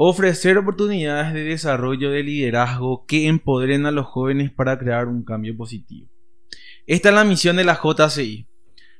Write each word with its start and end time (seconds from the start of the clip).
Ofrecer 0.00 0.56
oportunidades 0.58 1.34
de 1.34 1.42
desarrollo 1.42 2.12
de 2.12 2.22
liderazgo 2.22 3.04
que 3.04 3.26
empoderen 3.26 3.84
a 3.84 3.90
los 3.90 4.06
jóvenes 4.06 4.52
para 4.52 4.78
crear 4.78 5.08
un 5.08 5.24
cambio 5.24 5.56
positivo. 5.56 6.06
Esta 6.86 7.08
es 7.08 7.14
la 7.16 7.24
misión 7.24 7.56
de 7.56 7.64
la 7.64 7.80
JCI. 7.82 8.46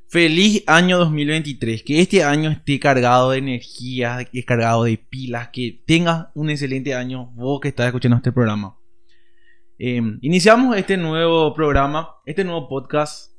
Feliz 0.08 0.64
año 0.66 0.98
2023. 0.98 1.84
Que 1.84 2.00
este 2.00 2.24
año 2.24 2.50
esté 2.50 2.80
cargado 2.80 3.30
de 3.30 3.38
energía, 3.38 4.28
cargado 4.44 4.82
de 4.82 4.98
pilas. 4.98 5.50
Que 5.52 5.80
tengas 5.86 6.26
un 6.34 6.50
excelente 6.50 6.92
año 6.96 7.26
vos 7.36 7.60
que 7.60 7.68
estás 7.68 7.86
escuchando 7.86 8.16
este 8.16 8.32
programa. 8.32 8.76
Em, 9.78 10.18
iniciamos 10.20 10.76
este 10.76 10.96
nuevo 10.96 11.54
programa, 11.54 12.16
este 12.26 12.42
nuevo 12.42 12.68
podcast 12.68 13.30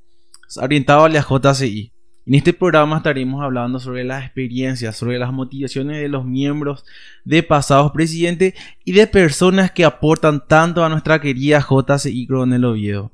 orientado 0.55 1.04
a 1.04 1.10
la 1.10 1.20
JCI. 1.20 1.91
En 2.30 2.36
este 2.36 2.54
programa 2.54 2.98
estaremos 2.98 3.41
hablando 3.41 3.80
sobre 3.80 4.04
las 4.04 4.23
experiencias, 4.23 4.96
sobre 4.96 5.18
las 5.18 5.34
motivaciones 5.34 6.00
de 6.00 6.09
los 6.09 6.25
miembros 6.25 6.86
de 7.25 7.41
pasados 7.41 7.91
presidentes 7.91 8.54
y 8.86 8.92
de 8.92 9.07
personas 9.07 9.71
que 9.71 9.83
aportan 9.83 10.46
tanto 10.47 10.86
a 10.86 10.89
nuestra 10.89 11.19
querida 11.19 11.60
JCI 11.60 12.28
Coronel 12.28 12.65
Oviedo. 12.65 13.11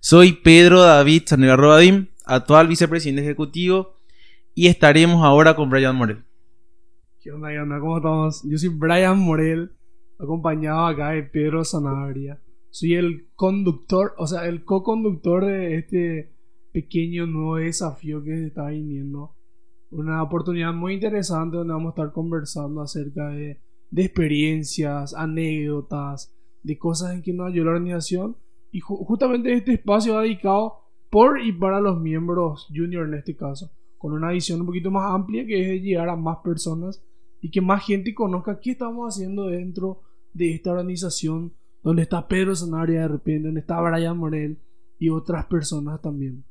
Soy 0.00 0.34
Pedro 0.34 0.82
David 0.82 1.22
Sanera 1.24 1.56
Robadim, 1.56 2.08
actual 2.26 2.68
vicepresidente 2.68 3.22
ejecutivo, 3.22 3.94
y 4.54 4.66
estaremos 4.66 5.24
ahora 5.24 5.56
con 5.56 5.70
Brian 5.70 5.96
Morel. 5.96 6.24
¿Qué 7.22 7.32
onda, 7.32 7.48
qué 7.48 7.60
onda? 7.60 7.80
¿Cómo 7.80 7.96
estamos? 7.96 8.42
Yo 8.44 8.58
soy 8.58 8.68
Brian 8.68 9.18
Morel, 9.18 9.72
acompañado 10.18 10.84
acá 10.84 11.12
de 11.12 11.22
Pedro 11.22 11.64
Sanabria. 11.64 12.38
Soy 12.68 12.96
el 12.96 13.28
conductor, 13.34 14.12
o 14.18 14.26
sea, 14.26 14.44
el 14.46 14.62
co-conductor 14.62 15.46
de 15.46 15.78
este 15.78 16.37
pequeño 16.72 17.26
nuevo 17.26 17.56
desafío 17.56 18.22
que 18.22 18.36
se 18.36 18.46
está 18.46 18.68
viniendo. 18.68 19.34
Una 19.90 20.22
oportunidad 20.22 20.72
muy 20.72 20.94
interesante 20.94 21.56
donde 21.56 21.72
vamos 21.72 21.88
a 21.88 21.94
estar 22.00 22.12
conversando 22.12 22.82
acerca 22.82 23.28
de, 23.28 23.58
experiencias, 23.94 25.14
anécdotas, 25.14 26.34
de 26.62 26.78
cosas 26.78 27.14
en 27.14 27.22
que 27.22 27.32
nos 27.32 27.48
ayudó 27.48 27.66
la 27.66 27.70
organización. 27.72 28.36
Y 28.70 28.80
justamente 28.80 29.52
este 29.54 29.74
espacio 29.74 30.14
va 30.14 30.22
dedicado 30.22 30.74
por 31.10 31.40
y 31.40 31.52
para 31.52 31.80
los 31.80 31.98
miembros 31.98 32.68
junior 32.68 33.08
en 33.08 33.14
este 33.14 33.34
caso, 33.34 33.70
con 33.96 34.12
una 34.12 34.30
visión 34.30 34.60
un 34.60 34.66
poquito 34.66 34.90
más 34.90 35.10
amplia 35.10 35.46
que 35.46 35.74
es 35.74 35.82
llegar 35.82 36.10
a 36.10 36.16
más 36.16 36.38
personas 36.44 37.02
y 37.40 37.50
que 37.50 37.62
más 37.62 37.84
gente 37.84 38.14
conozca 38.14 38.60
qué 38.60 38.72
estamos 38.72 39.14
haciendo 39.14 39.46
dentro 39.46 40.02
de 40.34 40.54
esta 40.54 40.72
organización, 40.72 41.52
donde 41.82 42.02
está 42.02 42.28
Pedro 42.28 42.54
Sanabria 42.54 43.02
de 43.02 43.08
repente, 43.08 43.48
donde 43.48 43.60
está 43.60 43.80
Brian 43.80 44.18
Morel 44.18 44.58
y 44.98 45.08
otras 45.08 45.46
personas 45.46 46.02
también. 46.02 46.44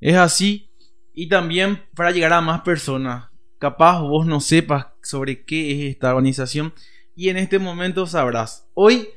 Es 0.00 0.16
así. 0.16 0.70
Y 1.12 1.28
también 1.28 1.82
para 1.94 2.10
llegar 2.10 2.32
a 2.32 2.40
más 2.40 2.60
personas. 2.60 3.26
Capaz 3.58 4.00
vos 4.00 4.26
no 4.26 4.40
sepas 4.40 4.86
sobre 5.02 5.44
qué 5.44 5.72
es 5.72 5.92
esta 5.92 6.10
organización. 6.10 6.72
Y 7.16 7.28
en 7.28 7.36
este 7.36 7.58
momento 7.58 8.06
sabrás. 8.06 8.68
Hoy 8.74 9.08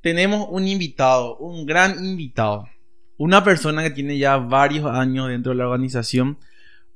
tenemos 0.00 0.46
un 0.50 0.66
invitado, 0.66 1.36
un 1.36 1.66
gran 1.66 2.02
invitado. 2.04 2.66
Una 3.18 3.44
persona 3.44 3.82
que 3.82 3.90
tiene 3.90 4.16
ya 4.16 4.38
varios 4.38 4.86
años 4.86 5.28
dentro 5.28 5.52
de 5.52 5.58
la 5.58 5.68
organización. 5.68 6.38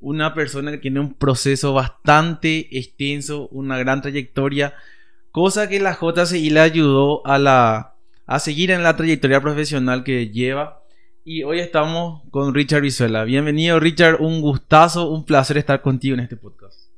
Una 0.00 0.32
persona 0.32 0.70
que 0.70 0.78
tiene 0.78 1.00
un 1.00 1.12
proceso 1.12 1.74
bastante 1.74 2.78
extenso, 2.78 3.48
una 3.48 3.76
gran 3.76 4.00
trayectoria. 4.00 4.74
Cosa 5.30 5.68
que 5.68 5.80
la 5.80 5.98
JCI 6.00 6.48
le 6.48 6.60
ayudó 6.60 7.26
a, 7.26 7.38
la, 7.38 7.96
a 8.24 8.38
seguir 8.38 8.70
en 8.70 8.82
la 8.82 8.96
trayectoria 8.96 9.42
profesional 9.42 10.04
que 10.04 10.28
lleva 10.28 10.83
y 11.26 11.42
hoy 11.42 11.58
estamos 11.58 12.22
con 12.30 12.52
Richard 12.52 12.82
Vizuela. 12.82 13.24
Bienvenido 13.24 13.80
Richard, 13.80 14.20
un 14.20 14.42
gustazo, 14.42 15.10
un 15.10 15.24
placer 15.24 15.56
estar 15.56 15.80
contigo 15.80 16.14
en 16.14 16.20
este 16.20 16.36
podcast. 16.36 16.90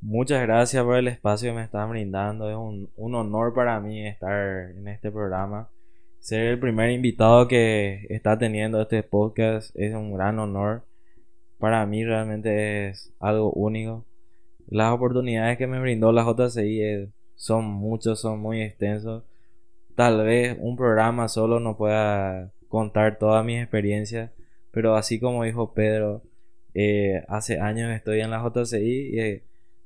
Muchas 0.00 0.42
gracias 0.42 0.84
por 0.84 0.96
el 0.96 1.08
espacio 1.08 1.50
que 1.50 1.56
me 1.56 1.64
están 1.64 1.90
brindando. 1.90 2.48
Es 2.48 2.56
un, 2.56 2.88
un 2.96 3.14
honor 3.16 3.52
para 3.54 3.80
mí 3.80 4.06
estar 4.06 4.70
en 4.70 4.86
este 4.86 5.10
programa. 5.10 5.68
Ser 6.20 6.44
el 6.46 6.60
primer 6.60 6.92
invitado 6.92 7.48
que 7.48 8.06
está 8.10 8.38
teniendo 8.38 8.80
este 8.80 9.02
podcast 9.02 9.74
es 9.74 9.92
un 9.92 10.14
gran 10.14 10.38
honor. 10.38 10.84
Para 11.58 11.84
mí 11.84 12.04
realmente 12.04 12.88
es 12.88 13.12
algo 13.18 13.50
único. 13.50 14.04
Las 14.68 14.92
oportunidades 14.92 15.58
que 15.58 15.66
me 15.66 15.80
brindó 15.80 16.12
la 16.12 16.22
JCI 16.22 17.08
son 17.34 17.64
muchos, 17.64 18.20
son 18.20 18.38
muy 18.38 18.62
extensos. 18.62 19.24
Tal 19.96 20.24
vez 20.24 20.56
un 20.60 20.76
programa 20.76 21.26
solo 21.26 21.58
no 21.58 21.76
pueda 21.76 22.52
contar 22.68 23.18
todas 23.18 23.44
mis 23.44 23.60
experiencias, 23.60 24.30
pero 24.70 24.96
así 24.96 25.18
como 25.18 25.44
dijo 25.44 25.72
Pedro, 25.72 26.22
eh, 26.74 27.24
hace 27.28 27.60
años 27.60 27.90
estoy 27.90 28.20
en 28.20 28.30
la 28.30 28.42
JCI 28.42 29.10
y 29.14 29.18
eh, 29.18 29.44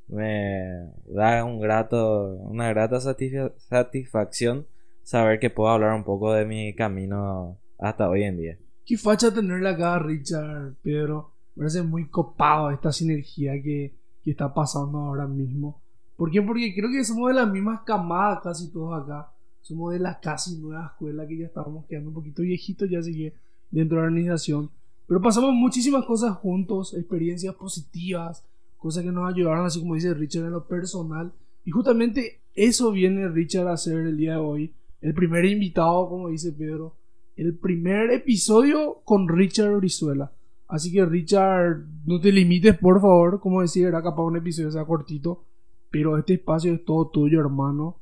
me 0.09 0.91
da 1.07 1.45
un 1.45 1.61
grato, 1.61 2.35
una 2.35 2.69
grata 2.69 3.01
satisfacción 3.01 4.67
saber 5.03 5.41
que 5.41 5.51
puedo 5.51 5.71
hablar 5.71 5.95
un 5.95 6.05
poco 6.05 6.33
de 6.33 6.45
mi 6.45 6.75
camino 6.75 7.59
hasta 7.79 8.09
hoy 8.09 8.25
en 8.25 8.37
día. 8.37 8.59
Qué 8.85 8.97
facha 8.99 9.33
tenerla 9.33 9.71
acá, 9.71 9.99
Richard, 9.99 10.75
Pedro. 10.83 11.33
Me 11.55 11.63
parece 11.63 11.83
muy 11.83 12.09
copado 12.09 12.71
esta 12.71 12.93
sinergia 12.93 13.53
que, 13.63 13.95
que 14.23 14.31
está 14.31 14.53
pasando 14.53 14.99
ahora 14.99 15.27
mismo. 15.27 15.81
¿Por 16.17 16.31
qué? 16.31 16.43
Porque 16.43 16.75
creo 16.75 16.91
que 16.91 17.05
somos 17.05 17.29
de 17.29 17.35
las 17.35 17.49
mismas 17.49 17.81
camadas 17.85 18.41
casi 18.43 18.73
todos 18.73 19.03
acá 19.03 19.33
somos 19.63 19.93
de 19.93 20.01
la 20.01 20.21
casi 20.21 20.57
nueva 20.57 20.87
escuela 20.93 21.27
que 21.27 21.39
ya 21.39 21.47
estábamos 21.47 21.87
quedando 21.87 22.09
un 22.09 22.15
poquito 22.15 22.43
viejitos, 22.43 22.91
ya 22.91 23.03
sigue 23.03 23.35
dentro 23.71 23.97
de 23.97 24.03
la 24.03 24.09
organización. 24.09 24.71
Pero 25.07 25.23
pasamos 25.23 25.55
muchísimas 25.55 26.05
cosas 26.05 26.37
juntos, 26.37 26.95
experiencias 26.95 27.55
positivas, 27.55 28.45
cosas 28.77 29.05
que 29.05 29.13
nos 29.13 29.33
ayudaron, 29.33 29.65
así 29.65 29.81
como 29.81 29.95
dice 29.95 30.15
Richard, 30.15 30.47
en 30.47 30.53
lo 30.53 30.67
personal. 30.67 31.33
Y 31.65 31.71
justamente 31.71 32.41
eso 32.55 32.91
viene 32.93 33.29
Richard 33.29 33.69
a 33.69 33.75
hacer 33.75 33.99
el 33.99 34.17
día 34.17 34.33
de 34.33 34.39
hoy. 34.39 34.73
El 35.01 35.15
primer 35.15 35.45
invitado, 35.45 36.09
como 36.09 36.29
dice 36.29 36.53
Pedro. 36.53 36.97
El 37.37 37.55
primer 37.55 38.11
episodio 38.11 39.01
con 39.05 39.29
Richard 39.29 39.73
Orizuela. 39.73 40.33
Así 40.69 40.91
que 40.93 41.05
Richard, 41.05 41.85
no 42.07 42.21
te 42.21 42.33
limites, 42.33 42.79
por 42.79 43.01
favor. 43.01 43.41
Como 43.41 43.63
decía, 43.63 43.89
era 43.89 44.03
capaz 44.03 44.23
un 44.23 44.37
episodio 44.37 44.71
sea 44.71 44.85
cortito. 44.85 45.45
Pero 45.91 46.17
este 46.17 46.35
espacio 46.35 46.73
es 46.73 46.85
todo 46.85 47.09
tuyo, 47.09 47.41
hermano. 47.41 47.97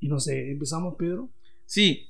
Y 0.00 0.08
no 0.08 0.18
sé, 0.18 0.50
¿empezamos, 0.50 0.94
Pedro? 0.98 1.28
Sí, 1.66 2.08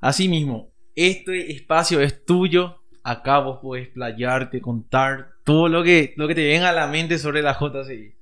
así 0.00 0.28
mismo. 0.28 0.72
Este 0.94 1.52
espacio 1.52 2.00
es 2.00 2.24
tuyo. 2.24 2.76
Acá 3.02 3.38
vos 3.38 3.60
podés 3.62 3.88
playarte, 3.88 4.60
contar 4.60 5.30
todo 5.44 5.68
lo 5.68 5.82
que, 5.82 6.12
lo 6.16 6.28
que 6.28 6.34
te 6.34 6.46
venga 6.46 6.68
a 6.68 6.72
la 6.72 6.86
mente 6.86 7.18
sobre 7.18 7.40
la 7.40 7.56
JCI. 7.58 8.14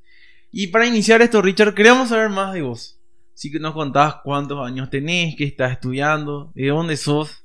Y 0.52 0.68
para 0.68 0.86
iniciar 0.86 1.20
esto, 1.20 1.42
Richard, 1.42 1.74
queríamos 1.74 2.10
saber 2.10 2.28
más 2.28 2.52
de 2.54 2.62
vos. 2.62 3.00
Si 3.34 3.50
que 3.50 3.58
nos 3.58 3.74
contás 3.74 4.16
cuántos 4.22 4.64
años 4.64 4.90
tenés, 4.90 5.36
qué 5.36 5.44
estás 5.44 5.72
estudiando, 5.72 6.52
de 6.54 6.68
dónde 6.68 6.96
sos. 6.96 7.44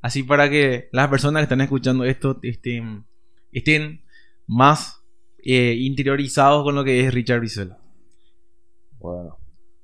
Así 0.00 0.22
para 0.22 0.48
que 0.48 0.88
las 0.92 1.08
personas 1.08 1.40
que 1.40 1.44
están 1.44 1.60
escuchando 1.60 2.04
esto 2.04 2.38
estén, 2.42 3.04
estén 3.50 4.02
más 4.46 5.02
eh, 5.38 5.74
interiorizados 5.78 6.62
con 6.62 6.74
lo 6.74 6.84
que 6.84 7.00
es 7.00 7.12
Richard 7.12 7.40
Brizuela. 7.40 7.78
Bueno, 8.98 9.38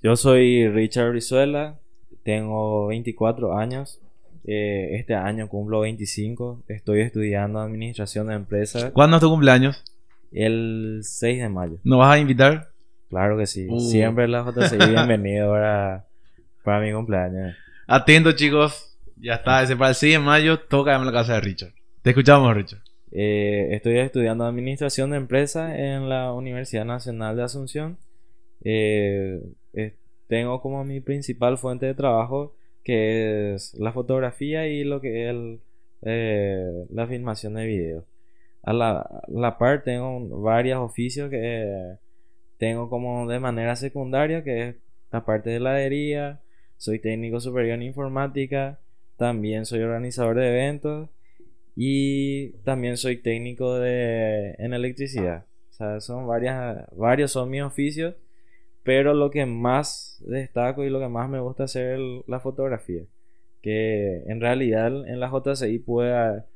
yo 0.04 0.16
soy 0.16 0.68
Richard 0.68 1.12
Brizuela, 1.12 1.78
tengo 2.24 2.88
24 2.88 3.56
años. 3.56 4.00
Eh, 4.46 4.96
este 4.98 5.14
año 5.14 5.48
cumplo 5.48 5.80
25. 5.80 6.62
Estoy 6.68 7.00
estudiando 7.00 7.58
administración 7.58 8.26
de 8.26 8.34
empresas. 8.34 8.92
¿Cuándo 8.92 9.16
es 9.16 9.22
tu 9.22 9.30
cumpleaños? 9.30 9.82
El 10.30 11.00
6 11.02 11.40
de 11.40 11.48
mayo. 11.48 11.78
¿Nos 11.84 12.00
vas 12.00 12.14
a 12.14 12.18
invitar? 12.18 12.68
Claro 13.08 13.38
que 13.38 13.46
sí. 13.46 13.66
Uh. 13.66 13.80
Siempre 13.80 14.28
la 14.28 14.44
JCI 14.54 14.76
bienvenido 14.76 15.52
para, 15.52 16.04
para 16.62 16.80
mi 16.80 16.92
cumpleaños. 16.92 17.56
Atento, 17.86 18.32
chicos. 18.32 18.98
Ya 19.16 19.36
está. 19.36 19.62
Ese 19.62 19.74
para 19.74 19.88
el 19.88 19.94
6 19.94 20.12
de 20.12 20.18
mayo 20.18 20.60
toca 20.60 20.94
en 20.94 21.06
la 21.06 21.12
casa 21.12 21.34
de 21.36 21.40
Richard. 21.40 21.72
Te 22.02 22.10
escuchamos, 22.10 22.54
Richard. 22.54 22.82
Eh, 23.10 23.68
estoy 23.70 23.96
estudiando 24.00 24.44
administración 24.44 25.12
de 25.12 25.16
empresas 25.16 25.72
en 25.74 26.10
la 26.10 26.30
Universidad 26.34 26.84
Nacional 26.84 27.36
de 27.36 27.42
Asunción. 27.42 27.96
Eh, 28.64 29.40
tengo 30.26 30.60
como 30.60 30.84
mi 30.84 31.00
principal 31.00 31.58
fuente 31.58 31.86
de 31.86 31.94
trabajo 31.94 32.54
que 32.84 33.54
es 33.54 33.74
la 33.74 33.92
fotografía 33.92 34.68
y 34.68 34.84
lo 34.84 35.00
que 35.00 35.30
es 35.30 35.58
eh, 36.02 36.86
la 36.90 37.06
filmación 37.06 37.54
de 37.54 37.66
video. 37.66 38.04
A 38.62 38.72
la, 38.72 39.22
la 39.28 39.58
par 39.58 39.82
tengo 39.82 40.28
varios 40.40 40.78
oficios 40.78 41.30
que 41.30 41.96
tengo 42.58 42.88
como 42.90 43.26
de 43.26 43.40
manera 43.40 43.74
secundaria, 43.74 44.44
que 44.44 44.68
es 44.68 44.76
la 45.10 45.24
parte 45.24 45.50
de 45.50 45.56
heladería, 45.56 46.40
soy 46.76 46.98
técnico 46.98 47.40
superior 47.40 47.74
en 47.74 47.82
informática, 47.82 48.78
también 49.16 49.64
soy 49.64 49.80
organizador 49.80 50.36
de 50.36 50.48
eventos 50.48 51.08
y 51.76 52.50
también 52.64 52.96
soy 52.96 53.16
técnico 53.16 53.76
de, 53.78 54.54
en 54.58 54.74
electricidad. 54.74 55.46
O 55.70 55.72
sea, 55.72 56.00
son 56.00 56.26
varias, 56.26 56.86
varios 56.96 57.32
son 57.32 57.50
mis 57.50 57.62
oficios 57.62 58.14
pero 58.84 59.14
lo 59.14 59.30
que 59.30 59.46
más 59.46 60.22
destaco 60.26 60.84
y 60.84 60.90
lo 60.90 61.00
que 61.00 61.08
más 61.08 61.28
me 61.28 61.40
gusta 61.40 61.64
hacer 61.64 61.98
es 61.98 62.28
la 62.28 62.38
fotografía. 62.38 63.02
Que 63.62 64.22
en 64.26 64.40
realidad 64.42 65.08
en 65.08 65.20
la 65.20 65.30
JCI 65.30 65.78
pueda, 65.78 66.46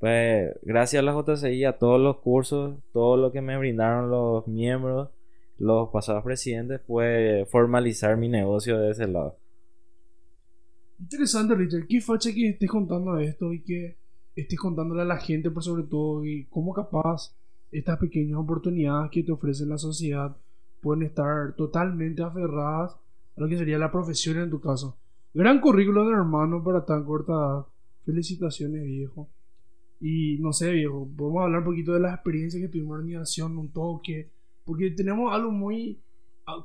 pues, 0.00 0.54
gracias 0.62 1.00
a 1.00 1.04
la 1.04 1.12
JCI, 1.12 1.64
a 1.64 1.78
todos 1.78 2.00
los 2.00 2.16
cursos, 2.16 2.78
todo 2.94 3.18
lo 3.18 3.30
que 3.30 3.42
me 3.42 3.58
brindaron 3.58 4.10
los 4.10 4.48
miembros, 4.48 5.10
los 5.58 5.90
pasados 5.90 6.24
presidentes 6.24 6.80
fue 6.86 7.46
formalizar 7.50 8.16
mi 8.16 8.30
negocio 8.30 8.78
de 8.78 8.92
ese 8.92 9.06
lado. 9.06 9.36
Interesante, 10.98 11.54
Richard. 11.54 11.86
Qué 11.86 12.00
facha 12.00 12.32
que 12.32 12.48
estés 12.48 12.70
contando 12.70 13.18
esto 13.18 13.52
y 13.52 13.60
que 13.60 13.96
estés 14.34 14.58
contándole 14.58 15.02
a 15.02 15.06
la 15.06 15.18
gente, 15.18 15.50
por 15.50 15.62
sobre 15.62 15.82
todo, 15.82 16.24
y 16.24 16.44
cómo 16.44 16.72
capaz 16.72 17.34
estas 17.70 17.98
pequeñas 17.98 18.38
oportunidades 18.38 19.10
que 19.10 19.22
te 19.22 19.32
ofrece 19.32 19.66
la 19.66 19.76
sociedad 19.76 20.34
pueden 20.86 21.02
estar 21.02 21.56
totalmente 21.56 22.22
aferradas 22.22 22.92
a 22.92 23.40
lo 23.40 23.48
que 23.48 23.58
sería 23.58 23.76
la 23.76 23.90
profesión 23.90 24.38
en 24.38 24.50
tu 24.50 24.60
caso. 24.60 24.96
Gran 25.34 25.60
currículum, 25.60 26.12
hermano, 26.12 26.62
para 26.62 26.84
tan 26.84 27.04
corta 27.04 27.32
edad. 27.32 27.66
Felicitaciones, 28.04 28.84
viejo. 28.84 29.28
Y 30.00 30.38
no 30.38 30.52
sé, 30.52 30.70
viejo, 30.70 31.08
podemos 31.16 31.42
hablar 31.42 31.62
un 31.62 31.64
poquito 31.64 31.92
de 31.92 31.98
las 31.98 32.14
experiencias 32.14 32.62
que 32.62 32.68
tuvimos 32.68 32.94
en 32.94 33.00
organización, 33.00 33.58
un 33.58 33.72
toque, 33.72 34.30
porque 34.64 34.92
tenemos 34.92 35.34
algo 35.34 35.50
muy, 35.50 35.98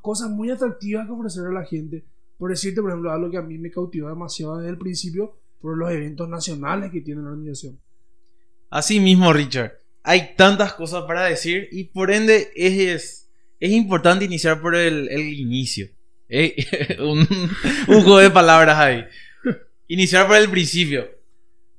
cosas 0.04 0.30
muy 0.30 0.52
atractivas 0.52 1.08
que 1.08 1.14
ofrecer 1.14 1.48
a 1.48 1.52
la 1.52 1.66
gente. 1.66 2.06
Por 2.38 2.52
decirte, 2.52 2.80
por 2.80 2.92
ejemplo, 2.92 3.12
algo 3.12 3.32
que 3.32 3.38
a 3.38 3.42
mí 3.42 3.58
me 3.58 3.72
cautivó 3.72 4.10
demasiado 4.10 4.58
desde 4.58 4.70
el 4.70 4.78
principio, 4.78 5.34
fueron 5.60 5.80
los 5.80 5.90
eventos 5.90 6.30
nacionales 6.30 6.92
que 6.92 7.02
tiene 7.02 7.24
la 7.24 7.30
organización. 7.30 7.80
Así 8.70 9.00
mismo, 9.00 9.34
Richard. 9.34 9.80
Hay 10.04 10.36
tantas 10.36 10.74
cosas 10.74 11.06
para 11.06 11.24
decir 11.24 11.70
y 11.72 11.86
por 11.86 12.12
ende 12.12 12.52
es, 12.56 13.21
es 13.62 13.72
importante 13.72 14.26
iniciar 14.26 14.60
por 14.60 14.76
el, 14.76 15.08
el 15.10 15.34
inicio. 15.34 15.88
Un, 17.00 17.28
un 17.88 18.02
juego 18.02 18.18
de 18.18 18.32
palabras 18.32 18.78
ahí. 18.78 19.06
Iniciar 19.88 20.28
por 20.28 20.38
el 20.38 20.50
principio. 20.50 21.08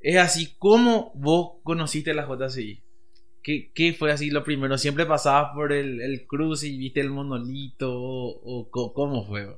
Es 0.01 0.17
así, 0.17 0.55
¿cómo 0.59 1.11
vos 1.15 1.55
conociste 1.63 2.15
la 2.15 2.27
JCI? 2.27 2.83
¿Qué, 3.43 3.73
¿Qué, 3.75 3.93
fue 3.93 4.13
así 4.13 4.31
lo 4.31 4.45
primero? 4.45 4.79
¿Siempre 4.79 5.07
pasabas 5.07 5.53
por 5.55 5.73
el, 5.73 6.01
el 6.01 6.27
cruce 6.27 6.69
y 6.69 6.79
viste 6.79 7.01
el 7.01 7.11
monolito? 7.11 7.91
¿O, 7.93 8.69
o 8.71 8.93
cómo 8.93 9.27
fue? 9.27 9.49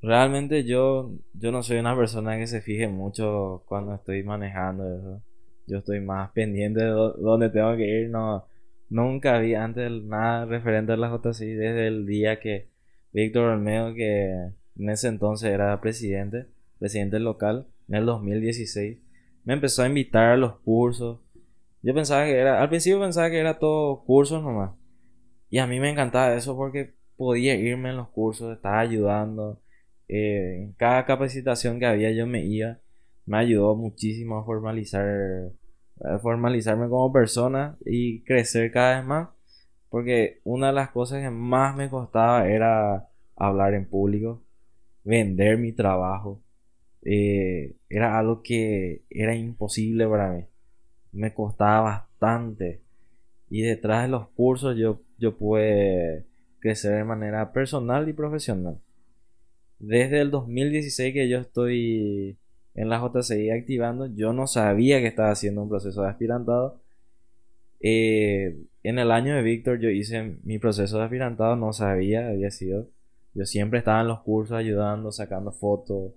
Realmente 0.00 0.62
yo, 0.64 1.10
yo 1.32 1.50
no 1.50 1.64
soy 1.64 1.78
una 1.78 1.96
persona 1.96 2.36
que 2.36 2.46
se 2.46 2.60
fije 2.60 2.86
mucho 2.86 3.64
cuando 3.66 3.94
estoy 3.94 4.22
manejando 4.22 4.84
eso. 4.86 5.22
Yo 5.66 5.78
estoy 5.78 6.00
más 6.00 6.30
pendiente 6.30 6.84
de 6.84 6.90
dónde 6.90 7.50
tengo 7.50 7.76
que 7.76 8.02
ir. 8.02 8.08
No, 8.08 8.46
nunca 8.88 9.38
vi 9.38 9.54
antes 9.54 9.90
nada 10.04 10.44
referente 10.46 10.92
a 10.92 10.96
la 10.96 11.08
JCI 11.08 11.54
desde 11.54 11.86
el 11.88 12.06
día 12.06 12.40
que 12.40 12.68
Víctor 13.12 13.50
Olmedo, 13.50 13.94
que 13.94 14.52
en 14.78 14.90
ese 14.90 15.08
entonces 15.08 15.50
era 15.50 15.80
presidente, 15.80 16.46
presidente 16.78 17.18
local, 17.18 17.66
en 17.88 17.96
el 17.96 18.06
2016, 18.06 18.98
me 19.44 19.54
empezó 19.54 19.82
a 19.82 19.86
invitar 19.86 20.32
a 20.32 20.36
los 20.36 20.58
cursos. 20.60 21.20
Yo 21.82 21.94
pensaba 21.94 22.24
que 22.24 22.36
era, 22.36 22.60
al 22.60 22.68
principio 22.68 23.00
pensaba 23.00 23.30
que 23.30 23.38
era 23.38 23.58
todo 23.58 24.04
cursos 24.04 24.42
nomás. 24.42 24.72
Y 25.50 25.58
a 25.58 25.66
mí 25.66 25.80
me 25.80 25.90
encantaba 25.90 26.34
eso 26.34 26.56
porque 26.56 26.94
podía 27.16 27.54
irme 27.54 27.90
en 27.90 27.96
los 27.96 28.08
cursos, 28.08 28.54
estaba 28.54 28.80
ayudando 28.80 29.60
eh, 30.08 30.56
en 30.62 30.72
cada 30.74 31.04
capacitación 31.04 31.78
que 31.78 31.86
había 31.86 32.10
yo 32.12 32.26
me 32.26 32.44
iba, 32.44 32.78
me 33.26 33.38
ayudó 33.38 33.74
muchísimo 33.74 34.38
a 34.38 34.44
formalizar, 34.44 35.50
formalizarme 36.22 36.88
como 36.88 37.12
persona 37.12 37.76
y 37.84 38.20
crecer 38.20 38.70
cada 38.72 38.96
vez 38.96 39.06
más, 39.06 39.28
porque 39.90 40.40
una 40.44 40.68
de 40.68 40.72
las 40.74 40.90
cosas 40.90 41.22
que 41.22 41.30
más 41.30 41.76
me 41.76 41.88
costaba 41.88 42.48
era 42.48 43.08
hablar 43.36 43.74
en 43.74 43.86
público, 43.86 44.42
vender 45.04 45.58
mi 45.58 45.72
trabajo, 45.72 46.40
eh, 47.02 47.76
era 47.88 48.18
algo 48.18 48.42
que 48.42 49.02
era 49.10 49.34
imposible 49.34 50.06
para 50.06 50.32
mí, 50.32 50.44
me 51.12 51.32
costaba 51.32 51.80
bastante. 51.80 52.82
Y 53.50 53.62
detrás 53.62 54.02
de 54.02 54.08
los 54.08 54.28
cursos 54.28 54.76
yo, 54.76 55.00
yo 55.18 55.36
pude 55.36 56.26
crecer 56.60 56.96
de 56.96 57.04
manera 57.04 57.52
personal 57.52 58.08
y 58.08 58.12
profesional. 58.12 58.78
Desde 59.78 60.20
el 60.20 60.30
2016 60.30 61.14
que 61.14 61.28
yo 61.28 61.38
estoy 61.38 62.36
en 62.78 62.88
la 62.88 63.00
JCI 63.00 63.50
activando, 63.50 64.06
yo 64.06 64.32
no 64.32 64.46
sabía 64.46 65.00
que 65.00 65.08
estaba 65.08 65.32
haciendo 65.32 65.62
un 65.62 65.68
proceso 65.68 66.02
de 66.02 66.10
aspirantado. 66.10 66.80
Eh, 67.80 68.56
en 68.84 68.98
el 69.00 69.10
año 69.10 69.34
de 69.34 69.42
Víctor 69.42 69.80
yo 69.80 69.90
hice 69.90 70.36
mi 70.44 70.60
proceso 70.60 70.98
de 70.98 71.04
aspirantado, 71.04 71.56
no 71.56 71.72
sabía, 71.72 72.28
había 72.28 72.52
sido. 72.52 72.88
Yo 73.34 73.46
siempre 73.46 73.80
estaba 73.80 74.02
en 74.02 74.06
los 74.06 74.20
cursos 74.20 74.56
ayudando, 74.56 75.10
sacando 75.10 75.50
fotos, 75.50 76.12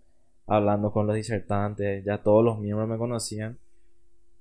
hablando 0.45 0.91
con 0.91 1.07
los 1.07 1.15
disertantes, 1.15 2.05
ya 2.05 2.19
todos 2.19 2.45
los 2.45 2.59
miembros 2.59 2.87
me 2.87 2.99
conocían. 2.99 3.57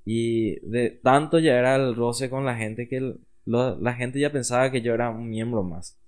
Y 0.04 0.60
de 0.68 0.90
tanto 0.90 1.38
ya 1.38 1.58
era 1.58 1.76
el 1.76 1.94
roce 1.96 2.28
con 2.28 2.44
la 2.44 2.54
gente 2.54 2.86
que 2.86 3.14
la 3.46 3.94
gente 3.94 4.20
ya 4.20 4.30
pensaba 4.30 4.70
que 4.70 4.82
yo 4.82 4.92
era 4.92 5.08
un 5.08 5.30
miembro 5.30 5.62
más. 5.62 5.98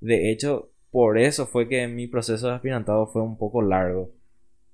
De 0.00 0.30
hecho, 0.30 0.72
por 0.90 1.16
eso 1.18 1.46
fue 1.46 1.68
que 1.68 1.88
mi 1.88 2.06
proceso 2.06 2.48
de 2.48 2.54
aspirantado 2.54 3.06
fue 3.06 3.22
un 3.22 3.38
poco 3.38 3.62
largo. 3.62 4.17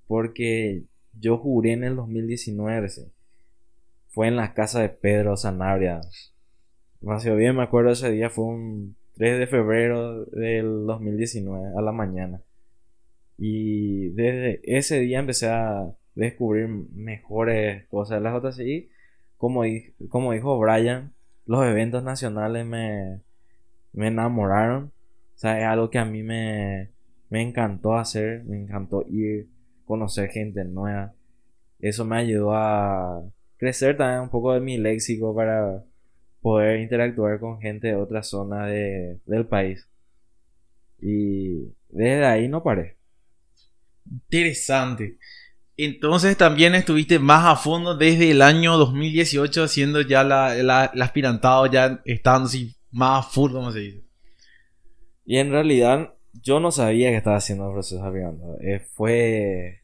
Porque 0.07 0.85
yo 1.19 1.39
juré 1.39 1.73
en 1.73 1.85
el 1.85 1.97
2019. 1.97 2.89
Fue 4.09 4.29
en 4.29 4.37
la 4.37 4.55
casa 4.55 4.81
de 4.81 4.89
Pedro 4.89 5.37
Sanabria. 5.37 6.01
Demasiado 7.01 7.37
bien, 7.37 7.57
me 7.57 7.63
acuerdo 7.63 7.91
ese 7.91 8.11
día. 8.11 8.31
Fue 8.31 8.45
un 8.45 8.97
3 9.17 9.39
de 9.39 9.47
febrero 9.47 10.25
del 10.27 10.87
2019 10.87 11.73
a 11.77 11.83
la 11.83 11.93
mañana. 11.93 12.41
Y 13.37 14.11
desde 14.11 14.61
ese 14.65 15.01
día 15.01 15.19
empecé 15.19 15.49
a 15.49 15.93
descubrir 16.15 16.69
mejores 16.69 17.87
cosas 17.89 18.23
de 18.23 18.31
la 18.31 18.39
JCI. 18.39 18.91
Como, 19.37 19.63
como 20.09 20.33
dijo 20.33 20.59
Brian, 20.59 21.13
los 21.47 21.65
eventos 21.65 22.05
nacionales 22.05 22.65
me, 22.65 23.21
me 23.93 24.09
enamoraron 24.09 24.93
o 25.35 25.39
sea, 25.39 25.59
es 25.59 25.65
algo 25.65 25.91
que 25.91 25.99
a 25.99 26.05
mí 26.05 26.23
me, 26.23 26.91
me 27.29 27.43
encantó 27.43 27.97
hacer, 27.97 28.45
me 28.45 28.57
encantó 28.61 29.05
ir, 29.09 29.49
conocer 29.85 30.31
gente 30.31 30.65
nueva. 30.65 31.13
Eso 31.79 32.05
me 32.05 32.17
ayudó 32.17 32.55
a 32.55 33.23
crecer 33.57 33.97
también 33.97 34.23
un 34.23 34.31
poco 34.31 34.53
de 34.55 34.61
mi 34.61 34.79
léxico 34.79 35.35
para 35.35 35.83
poder 36.41 36.81
interactuar 36.81 37.41
con 37.41 37.61
gente 37.61 37.89
de 37.89 37.97
otra 37.97 38.23
zona 38.23 38.67
de, 38.67 39.19
del 39.27 39.47
país. 39.47 39.89
Y 41.01 41.73
desde 41.89 42.25
ahí 42.25 42.49
no 42.49 42.63
paré. 42.63 42.97
Interesante. 44.11 45.19
Entonces 45.77 46.37
también 46.37 46.75
estuviste 46.75 47.19
más 47.19 47.47
a 47.47 47.57
fondo 47.57 47.97
desde 47.97 48.31
el 48.31 48.43
año 48.43 48.77
2018 48.77 49.65
haciendo 49.65 50.01
ya 50.03 50.23
la, 50.23 50.55
la, 50.55 50.85
aspirantado, 51.01 51.67
ya 51.67 52.01
estando 52.05 52.47
así 52.47 52.77
más 52.91 53.27
a 53.27 53.29
full, 53.29 53.53
como 53.53 53.73
se 53.73 53.81
dice. 53.81 54.05
Y 55.25 55.39
en 55.39 55.51
realidad 55.51 56.15
yo 56.43 56.61
no 56.61 56.71
sabía 56.73 57.11
que 57.11 57.17
estaba 57.17 57.37
haciendo 57.37 57.71
proceso 57.73 58.11
de 58.11 58.33
eh, 58.61 58.81
fue 58.81 59.81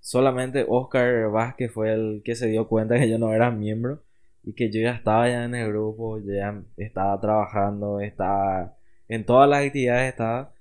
solamente 0.00 0.64
Oscar 0.68 1.30
Vázquez 1.30 1.72
fue 1.72 1.92
el 1.92 2.22
que 2.24 2.34
se 2.34 2.48
dio 2.48 2.68
cuenta 2.68 2.98
que 2.98 3.08
yo 3.08 3.18
no 3.18 3.32
era 3.32 3.50
miembro 3.50 4.02
y 4.42 4.54
que 4.54 4.70
yo 4.70 4.80
ya 4.80 4.92
estaba 4.92 5.28
ya 5.28 5.44
en 5.44 5.54
el 5.54 5.68
grupo, 5.68 6.18
ya 6.20 6.62
estaba 6.76 7.20
trabajando, 7.20 8.00
estaba 8.00 8.76
en 9.08 9.24
todas 9.24 9.48
las 9.48 9.64
actividades 9.64 10.10
estaba 10.10 10.52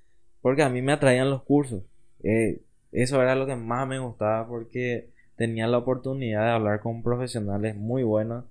porque 0.42 0.64
a 0.64 0.70
mí 0.70 0.82
me 0.82 0.94
atraían 0.94 1.30
los 1.30 1.44
cursos. 1.44 1.84
Eh, 2.24 2.62
eso 2.92 3.22
era 3.22 3.36
lo 3.36 3.46
que 3.46 3.56
más 3.56 3.88
me 3.88 4.00
gustaba 4.00 4.48
porque 4.48 5.10
tenía 5.36 5.68
la 5.68 5.80
oportunidad 5.80 6.46
de 6.46 6.52
hablar 6.52 6.80
con 6.82 7.04
profesionales 7.04 7.76
muy 7.76 8.04
buenos 8.04 8.46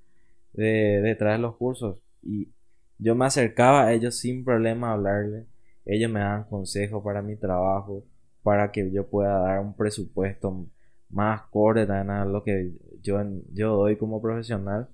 de, 0.52 1.00
detrás 1.02 1.36
de 1.36 1.42
los 1.42 1.56
cursos 1.56 1.98
y 2.22 2.48
yo 2.98 3.14
me 3.14 3.26
acercaba 3.26 3.84
a 3.84 3.92
ellos 3.92 4.16
sin 4.18 4.44
problema 4.44 4.90
a 4.90 4.92
hablarles 4.94 5.46
ellos 5.84 6.10
me 6.10 6.20
dan 6.20 6.44
consejos 6.44 7.02
para 7.02 7.22
mi 7.22 7.36
trabajo, 7.36 8.04
para 8.42 8.70
que 8.70 8.90
yo 8.90 9.06
pueda 9.06 9.38
dar 9.38 9.60
un 9.60 9.74
presupuesto 9.74 10.66
más 11.10 11.40
acorde 11.42 11.82
a 11.82 12.24
lo 12.24 12.42
que 12.42 12.72
yo, 13.02 13.22
yo 13.52 13.76
doy 13.76 13.96
como 13.96 14.22
profesional. 14.22 14.88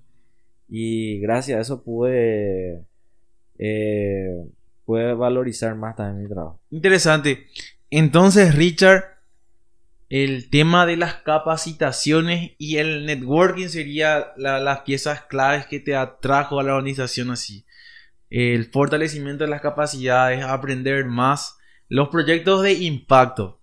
Y 0.67 1.19
gracias 1.19 1.57
a 1.57 1.61
eso 1.61 1.83
pude, 1.83 2.85
eh, 3.57 4.45
pude 4.85 5.13
valorizar 5.13 5.75
más 5.75 5.95
también 5.95 6.23
mi 6.23 6.29
trabajo. 6.29 6.59
Interesante. 6.69 7.47
Entonces, 7.89 8.53
Richard, 8.53 9.03
el 10.09 10.49
tema 10.49 10.85
de 10.85 10.97
las 10.97 11.15
capacitaciones 11.15 12.51
y 12.57 12.77
el 12.77 13.05
networking 13.05 13.67
sería 13.67 14.33
las 14.37 14.81
piezas 14.81 15.23
claves 15.23 15.65
que 15.65 15.79
te 15.79 15.95
atrajo 15.95 16.59
a 16.59 16.63
la 16.63 16.75
organización 16.75 17.31
así 17.31 17.65
el 18.29 18.65
fortalecimiento 18.65 19.43
de 19.43 19.49
las 19.49 19.61
capacidades, 19.61 20.43
aprender 20.43 21.05
más, 21.05 21.57
los 21.87 22.09
proyectos 22.09 22.61
de 22.61 22.73
impacto. 22.73 23.59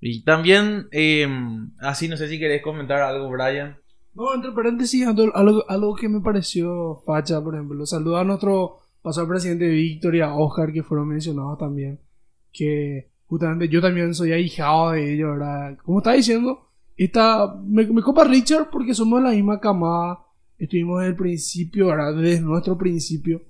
Y 0.00 0.22
también, 0.22 0.88
em, 0.92 1.72
así 1.80 2.08
no 2.08 2.16
sé 2.16 2.28
si 2.28 2.38
querés 2.38 2.62
comentar 2.62 3.00
algo, 3.00 3.28
Brian. 3.30 3.76
No, 4.14 4.34
entre 4.34 4.52
paréntesis, 4.52 5.06
algo, 5.06 5.64
algo 5.68 5.94
que 5.94 6.08
me 6.08 6.20
pareció 6.20 7.02
facha, 7.04 7.42
por 7.42 7.54
ejemplo. 7.54 7.84
Saluda 7.84 8.20
a 8.20 8.24
nuestro 8.24 8.78
pasado 9.02 9.28
presidente 9.28 9.68
Víctor 9.68 10.14
y 10.14 10.20
a 10.20 10.34
Oscar, 10.34 10.72
que 10.72 10.82
fueron 10.82 11.08
mencionados 11.08 11.58
también. 11.58 12.00
Que 12.52 13.10
justamente 13.26 13.68
yo 13.68 13.80
también 13.80 14.14
soy 14.14 14.32
ahijado 14.32 14.92
de 14.92 15.14
ellos, 15.14 15.32
¿verdad? 15.32 15.76
Como 15.84 15.98
está 15.98 16.12
diciendo, 16.12 16.68
esta, 16.96 17.54
me, 17.64 17.84
me 17.86 18.02
copa 18.02 18.24
Richard 18.24 18.70
porque 18.70 18.94
somos 18.94 19.20
de 19.20 19.28
la 19.28 19.34
misma 19.34 19.60
camada. 19.60 20.20
Estuvimos 20.58 21.00
desde 21.00 21.10
el 21.10 21.16
principio, 21.16 21.88
¿verdad? 21.88 22.14
Desde 22.14 22.40
nuestro 22.40 22.78
principio 22.78 23.42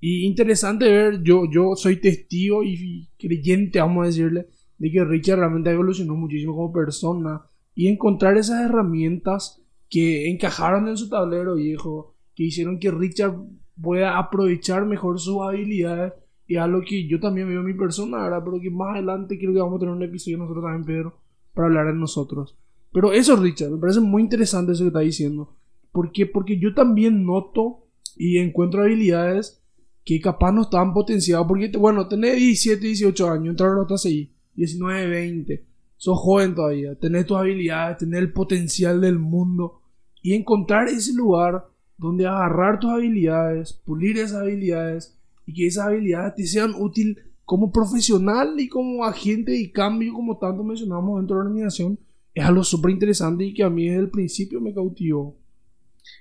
Y 0.00 0.26
interesante 0.26 0.88
ver, 0.88 1.22
yo, 1.22 1.50
yo 1.50 1.74
soy 1.74 2.00
testigo 2.00 2.62
y 2.62 3.08
creyente, 3.18 3.80
vamos 3.80 4.04
a 4.04 4.06
decirle, 4.06 4.46
de 4.78 4.90
que 4.90 5.04
Richard 5.04 5.38
realmente 5.38 5.70
evolucionó 5.70 6.14
muchísimo 6.14 6.54
como 6.54 6.72
persona 6.72 7.42
y 7.74 7.88
encontrar 7.88 8.36
esas 8.36 8.64
herramientas 8.64 9.60
que 9.88 10.30
encajaron 10.30 10.88
en 10.88 10.96
su 10.96 11.08
tablero 11.08 11.56
viejo, 11.56 12.14
que 12.34 12.44
hicieron 12.44 12.78
que 12.78 12.90
Richard 12.90 13.34
pueda 13.80 14.18
aprovechar 14.18 14.86
mejor 14.86 15.18
sus 15.18 15.40
habilidades 15.42 16.12
y 16.46 16.56
algo 16.56 16.80
que 16.80 17.06
yo 17.06 17.20
también 17.20 17.48
veo 17.48 17.60
en 17.60 17.66
mi 17.66 17.74
persona, 17.74 18.22
¿verdad? 18.22 18.42
Pero 18.44 18.60
que 18.60 18.70
más 18.70 18.94
adelante 18.94 19.38
creo 19.38 19.52
que 19.52 19.60
vamos 19.60 19.76
a 19.76 19.80
tener 19.80 19.94
un 19.94 20.02
episodio 20.02 20.38
nosotros 20.38 20.64
también, 20.64 20.84
Pedro, 20.84 21.18
para 21.54 21.66
hablar 21.66 21.86
de 21.86 21.94
nosotros. 21.94 22.56
Pero 22.92 23.12
eso, 23.12 23.36
Richard, 23.36 23.70
me 23.70 23.78
parece 23.78 24.00
muy 24.00 24.22
interesante 24.22 24.72
eso 24.72 24.84
que 24.84 24.88
está 24.88 25.00
diciendo. 25.00 25.56
¿Por 25.92 26.10
qué? 26.12 26.26
Porque 26.26 26.58
yo 26.58 26.74
también 26.74 27.26
noto 27.26 27.86
y 28.16 28.38
encuentro 28.38 28.82
habilidades 28.82 29.62
que 30.08 30.22
capaz 30.22 30.52
no 30.52 30.62
están 30.62 30.94
potenciadas. 30.94 31.44
Porque, 31.46 31.68
bueno, 31.76 32.08
tenés 32.08 32.36
17, 32.36 32.80
18 32.80 33.30
años, 33.30 33.48
entrar 33.50 33.72
a 33.72 33.94
ahí 34.06 34.32
19, 34.54 35.06
20. 35.06 35.64
Sos 35.98 36.18
joven 36.18 36.54
todavía. 36.54 36.94
Tenés 36.94 37.26
tus 37.26 37.36
habilidades, 37.36 37.98
tenés 37.98 38.20
el 38.20 38.32
potencial 38.32 39.02
del 39.02 39.18
mundo. 39.18 39.82
Y 40.22 40.32
encontrar 40.32 40.88
ese 40.88 41.12
lugar 41.12 41.66
donde 41.98 42.26
agarrar 42.26 42.80
tus 42.80 42.90
habilidades, 42.90 43.74
pulir 43.84 44.16
esas 44.16 44.40
habilidades 44.40 45.14
y 45.44 45.52
que 45.52 45.66
esas 45.66 45.88
habilidades 45.88 46.36
te 46.36 46.46
sean 46.46 46.72
útiles 46.74 47.18
como 47.44 47.70
profesional 47.70 48.58
y 48.58 48.66
como 48.68 49.04
agente 49.04 49.52
de 49.52 49.70
cambio, 49.70 50.14
como 50.14 50.38
tanto 50.38 50.64
mencionamos 50.64 51.18
dentro 51.18 51.36
de 51.36 51.44
la 51.44 51.50
organización, 51.50 51.98
es 52.32 52.44
algo 52.44 52.64
súper 52.64 52.92
interesante 52.92 53.44
y 53.44 53.52
que 53.52 53.62
a 53.62 53.68
mí 53.68 53.88
desde 53.88 54.00
el 54.00 54.10
principio 54.10 54.58
me 54.58 54.72
cautivó. 54.72 55.36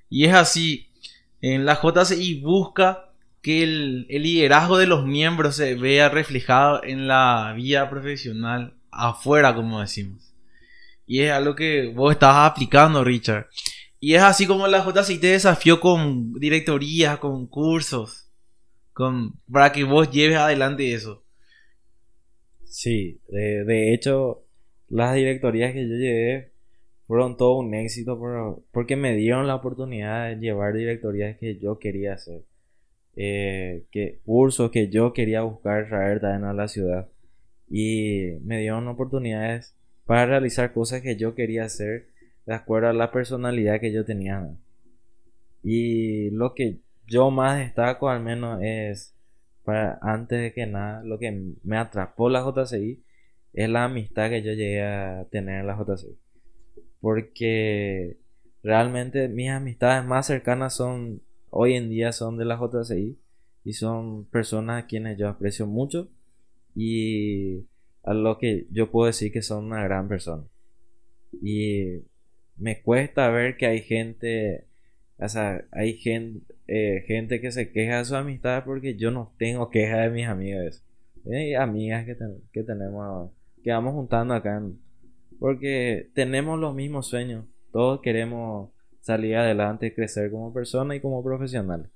Y 0.10 0.26
es 0.26 0.34
así, 0.34 0.88
en 1.40 1.64
la 1.64 1.80
JCI 1.82 2.42
busca 2.42 3.07
que 3.42 3.64
el, 3.64 4.08
liderazgo 4.08 4.78
de 4.78 4.88
los 4.88 5.06
miembros 5.06 5.56
se 5.56 5.76
vea 5.76 6.10
reflejado 6.10 6.84
en 6.84 7.08
la 7.08 7.54
vida 7.56 7.90
profesional 7.90 8.74
afuera, 8.92 9.56
como 9.56 9.80
decimos. 9.80 10.34
Y 11.06 11.22
es 11.22 11.32
algo 11.32 11.56
que 11.56 11.94
vos 11.96 12.12
estabas 12.12 12.52
aplicando, 12.52 13.04
Richard. 13.04 13.48
Y 14.00 14.16
es 14.16 14.22
así 14.22 14.46
como 14.46 14.68
la 14.68 14.86
JCI 14.86 15.20
te 15.20 15.28
desafió 15.28 15.80
con 15.80 16.34
directorías, 16.34 17.18
con 17.20 17.48
cursos, 17.48 18.30
con, 18.94 19.40
para 19.52 19.72
que 19.72 19.84
vos 19.84 20.12
lleves 20.12 20.38
adelante 20.38 20.94
eso. 20.94 21.24
Sí, 22.66 23.22
de 23.30 23.94
hecho, 23.94 24.44
las 24.90 25.16
directorías 25.16 25.74
que 25.74 25.88
yo 25.88 25.96
llevé 25.96 26.52
fueron 27.08 27.38
todo 27.38 27.58
un 27.58 27.74
éxito 27.74 28.20
porque 28.72 28.96
me 28.96 29.16
dieron 29.16 29.48
la 29.48 29.56
oportunidad 29.56 30.30
de 30.30 30.36
llevar 30.36 30.74
directorías 30.74 31.38
que 31.38 31.58
yo 31.58 31.80
quería 31.80 32.14
hacer. 32.14 32.44
Eh, 33.20 33.88
que, 33.92 34.20
cursos 34.26 34.70
que 34.70 34.90
yo 34.90 35.12
quería 35.12 35.42
buscar 35.42 35.88
traer 35.90 36.22
también 36.22 36.46
a 36.46 36.54
la 36.54 36.68
ciudad. 36.68 37.10
Y 37.68 38.34
me 38.44 38.60
dieron 38.60 38.88
oportunidades 38.88 39.76
para 40.06 40.28
realizar 40.28 40.72
cosas 40.72 41.02
que 41.02 41.18
yo 41.18 41.34
quería 41.34 41.66
hacer 41.66 42.08
de 42.46 42.54
acuerdo 42.54 42.90
a 42.90 42.94
la 42.94 43.12
personalidad 43.12 43.82
que 43.82 43.92
yo 43.92 44.06
tenía. 44.06 44.48
Y 45.64 46.30
lo 46.30 46.54
que 46.54 46.78
yo 47.08 47.32
más 47.32 47.58
destaco 47.58 48.10
al 48.10 48.22
menos 48.22 48.62
es, 48.62 49.16
para, 49.64 49.98
antes 50.02 50.40
de 50.40 50.54
que 50.54 50.68
nada, 50.68 51.04
lo 51.04 51.18
que 51.18 51.56
me 51.64 51.78
atrapó 51.78 52.30
la 52.30 52.44
JCI 52.44 53.04
es 53.54 53.70
la 53.70 53.86
amistad 53.86 54.30
que 54.30 54.44
yo 54.44 54.54
llegué 54.54 54.84
a 54.84 55.26
tener 55.32 55.62
en 55.62 55.68
la 55.68 55.76
JCI. 55.76 56.20
Porque 57.02 58.18
realmente 58.62 59.28
mis 59.28 59.50
amistades 59.50 60.06
más 60.06 60.28
cercanas 60.28 60.76
son, 60.76 61.22
hoy 61.60 61.74
en 61.74 61.90
día 61.90 62.12
son 62.12 62.38
de 62.38 62.46
la 62.46 62.56
JCI 62.56 63.18
y 63.64 63.74
son 63.74 64.26
personas 64.26 64.84
a 64.84 64.86
quienes 64.86 65.18
yo 65.18 65.28
aprecio 65.28 65.66
mucho 65.66 66.08
y 66.76 67.66
a 68.04 68.14
lo 68.14 68.38
que 68.38 68.68
yo 68.70 68.92
puedo 68.92 69.08
decir 69.08 69.32
que 69.32 69.42
son 69.42 69.66
una 69.66 69.84
gran 69.84 70.08
persona. 70.08 70.44
Y 71.42 72.04
me 72.58 72.84
cuesta 72.84 73.32
ver 73.32 73.58
que 73.58 73.66
hay 73.66 73.82
gente, 73.82 74.68
o 75.18 75.28
sea, 75.28 75.66
hay 75.72 75.98
gente, 75.98 76.46
eh, 76.68 77.04
gente 77.08 77.42
que 77.42 77.52
se 77.52 77.72
queja 77.72 77.98
de 77.98 78.06
su 78.06 78.16
amistad 78.16 78.64
porque 78.64 78.96
yo 78.96 79.10
no 79.10 79.34
tengo 79.40 79.72
queja 79.72 80.02
de 80.02 80.12
mis 80.12 80.28
amigas. 80.28 80.86
Hay 81.26 81.56
amigas 81.56 82.06
que, 82.06 82.16
que 82.52 82.62
tenemos 82.62 83.32
que 83.64 83.72
vamos 83.72 83.94
juntando 83.94 84.36
acá. 84.36 84.62
porque 85.40 86.12
tenemos 86.14 86.60
los 86.60 86.76
mismos 86.76 87.08
sueños. 87.08 87.48
Todos 87.72 88.00
queremos 88.02 88.70
salir 89.08 89.36
adelante, 89.36 89.94
crecer 89.94 90.30
como 90.30 90.54
persona 90.54 90.96
y 90.96 91.02
como 91.02 91.24
profesional. 91.24 91.90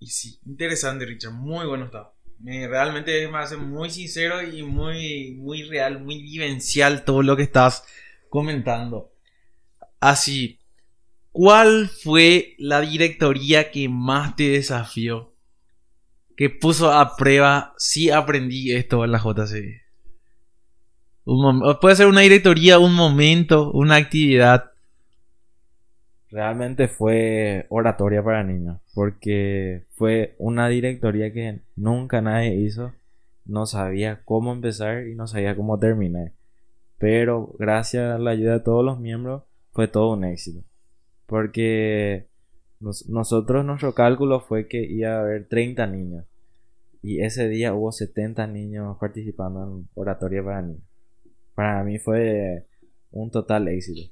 Y 0.00 0.08
sí, 0.08 0.38
interesante, 0.46 1.06
Richard. 1.06 1.32
Muy 1.32 1.66
bueno 1.66 1.84
está. 1.84 2.12
realmente 2.42 3.28
me 3.28 3.38
hace 3.38 3.56
muy 3.56 3.90
sincero 3.90 4.42
y 4.42 4.62
muy, 4.62 5.36
muy 5.38 5.62
real, 5.62 6.02
muy 6.02 6.20
vivencial 6.22 7.04
todo 7.04 7.22
lo 7.22 7.36
que 7.36 7.44
estás 7.44 7.84
comentando. 8.28 9.12
Así, 10.00 10.58
¿cuál 11.30 11.88
fue 11.88 12.54
la 12.58 12.80
directoría 12.80 13.70
que 13.70 13.88
más 13.88 14.34
te 14.34 14.48
desafió? 14.48 15.34
Que 16.36 16.50
puso 16.50 16.90
a 16.90 17.16
prueba 17.16 17.74
si 17.78 18.10
aprendí 18.10 18.74
esto 18.74 19.04
en 19.04 19.12
la 19.12 19.18
JC 19.18 19.82
puede 21.80 21.96
ser 21.96 22.06
una 22.06 22.22
directoría, 22.22 22.78
un 22.78 22.94
momento, 22.94 23.70
una 23.72 23.96
actividad. 23.96 24.71
Realmente 26.32 26.88
fue 26.88 27.66
oratoria 27.68 28.22
para 28.22 28.42
niños, 28.42 28.80
porque 28.94 29.84
fue 29.92 30.34
una 30.38 30.68
directoría 30.68 31.32
que 31.32 31.60
nunca 31.76 32.20
nadie 32.20 32.56
hizo, 32.56 32.92
no 33.44 33.66
sabía 33.66 34.22
cómo 34.24 34.52
empezar 34.52 35.06
y 35.06 35.14
no 35.14 35.28
sabía 35.28 35.54
cómo 35.54 35.78
terminar. 35.78 36.32
Pero 36.98 37.54
gracias 37.58 38.14
a 38.14 38.18
la 38.18 38.32
ayuda 38.32 38.54
de 38.54 38.60
todos 38.60 38.84
los 38.84 38.98
miembros 38.98 39.42
fue 39.72 39.86
todo 39.86 40.14
un 40.14 40.24
éxito. 40.24 40.64
Porque 41.26 42.26
nosotros 42.80 43.64
nuestro 43.64 43.94
cálculo 43.94 44.40
fue 44.40 44.66
que 44.66 44.82
iba 44.82 45.16
a 45.16 45.20
haber 45.20 45.46
30 45.46 45.86
niños. 45.86 46.24
Y 47.02 47.20
ese 47.22 47.48
día 47.48 47.74
hubo 47.74 47.92
70 47.92 48.46
niños 48.48 48.96
participando 48.98 49.64
en 49.64 49.88
oratoria 49.94 50.42
para 50.42 50.62
niños 50.62 50.82
para 51.54 51.84
mí 51.84 51.98
fue 51.98 52.66
un 53.10 53.30
total 53.30 53.68
éxito. 53.68 54.11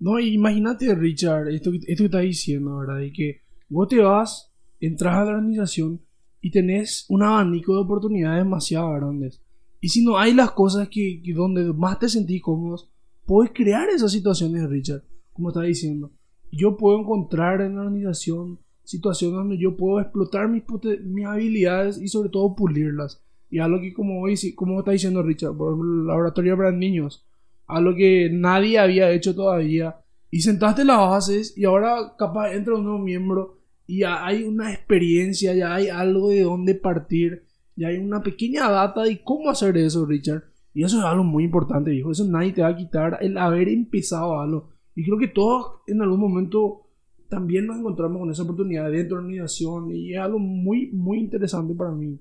No, 0.00 0.18
imagínate, 0.20 0.94
Richard, 0.94 1.48
esto, 1.48 1.70
esto 1.72 2.02
que 2.02 2.04
estás 2.04 2.22
diciendo, 2.22 2.78
¿verdad? 2.78 3.00
Y 3.00 3.12
que 3.12 3.40
vos 3.68 3.88
te 3.88 3.98
vas, 3.98 4.52
entras 4.80 5.16
a 5.16 5.24
la 5.24 5.30
organización 5.32 6.00
y 6.40 6.50
tenés 6.50 7.04
un 7.08 7.22
abanico 7.22 7.74
de 7.74 7.80
oportunidades 7.80 8.44
demasiado 8.44 8.92
grandes. 8.92 9.42
Y 9.80 9.88
si 9.88 10.04
no 10.04 10.18
hay 10.18 10.34
las 10.34 10.52
cosas 10.52 10.88
que, 10.88 11.20
donde 11.34 11.72
más 11.72 11.98
te 11.98 12.08
sentís 12.08 12.42
cómodos, 12.42 12.90
puedes 13.26 13.52
crear 13.52 13.88
esas 13.88 14.12
situaciones, 14.12 14.68
Richard, 14.68 15.02
como 15.32 15.48
estás 15.48 15.64
diciendo. 15.64 16.12
Yo 16.50 16.76
puedo 16.76 16.98
encontrar 16.98 17.60
en 17.60 17.76
la 17.76 17.82
organización 17.82 18.58
situaciones 18.84 19.36
donde 19.36 19.58
yo 19.58 19.76
puedo 19.76 20.00
explotar 20.00 20.48
mis, 20.48 20.62
mis 21.04 21.26
habilidades 21.26 21.98
y 21.98 22.08
sobre 22.08 22.30
todo 22.30 22.54
pulirlas. 22.56 23.22
Y 23.50 23.58
algo 23.58 23.80
que, 23.80 23.92
como, 23.92 24.22
hoy, 24.22 24.36
como 24.54 24.78
está 24.78 24.92
diciendo 24.92 25.22
Richard, 25.22 25.56
por 25.56 25.74
el 25.74 26.06
laboratorio 26.06 26.56
para 26.56 26.72
niños, 26.72 27.26
algo 27.68 27.94
que 27.94 28.30
nadie 28.32 28.78
había 28.78 29.10
hecho 29.12 29.34
todavía. 29.34 30.00
Y 30.30 30.40
sentaste 30.40 30.84
las 30.84 30.98
bases 30.98 31.56
y 31.56 31.64
ahora 31.64 32.14
capaz 32.18 32.52
entra 32.52 32.74
un 32.74 32.84
nuevo 32.84 32.98
miembro 32.98 33.58
y 33.86 34.00
ya 34.00 34.26
hay 34.26 34.42
una 34.42 34.72
experiencia, 34.72 35.54
ya 35.54 35.74
hay 35.74 35.88
algo 35.88 36.30
de 36.30 36.42
dónde 36.42 36.74
partir, 36.74 37.46
ya 37.76 37.88
hay 37.88 37.98
una 37.98 38.22
pequeña 38.22 38.70
data 38.70 39.04
de 39.04 39.22
cómo 39.22 39.48
hacer 39.48 39.76
eso, 39.76 40.04
Richard. 40.04 40.44
Y 40.74 40.84
eso 40.84 40.98
es 40.98 41.04
algo 41.04 41.24
muy 41.24 41.44
importante, 41.44 41.90
viejo. 41.90 42.10
Eso 42.10 42.26
nadie 42.26 42.52
te 42.52 42.62
va 42.62 42.68
a 42.68 42.76
quitar 42.76 43.18
el 43.20 43.38
haber 43.38 43.68
empezado 43.68 44.38
algo. 44.40 44.70
Y 44.94 45.04
creo 45.04 45.18
que 45.18 45.28
todos 45.28 45.80
en 45.86 46.02
algún 46.02 46.20
momento 46.20 46.88
también 47.28 47.66
nos 47.66 47.78
encontramos 47.78 48.18
con 48.18 48.30
esa 48.30 48.42
oportunidad 48.42 48.90
dentro 48.90 49.16
de 49.16 49.22
la 49.22 49.28
organización 49.28 49.94
y 49.94 50.14
es 50.14 50.18
algo 50.18 50.38
muy, 50.38 50.90
muy 50.92 51.18
interesante 51.18 51.74
para 51.74 51.92
mí. 51.92 52.18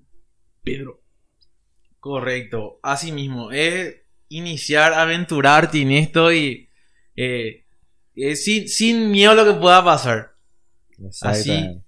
Pedro. 0.63 1.01
Correcto, 1.99 2.79
así 2.83 3.11
mismo, 3.11 3.51
es 3.51 4.06
iniciar, 4.29 4.93
aventurarte 4.93 5.81
en 5.81 5.91
esto 5.91 6.31
y 6.31 6.69
eh, 7.15 7.63
eh, 8.15 8.35
sin, 8.35 9.11
miedo 9.11 9.31
a 9.31 9.35
lo 9.35 9.45
que 9.45 9.59
pueda 9.59 9.83
pasar. 9.83 10.33
Así. 11.21 11.81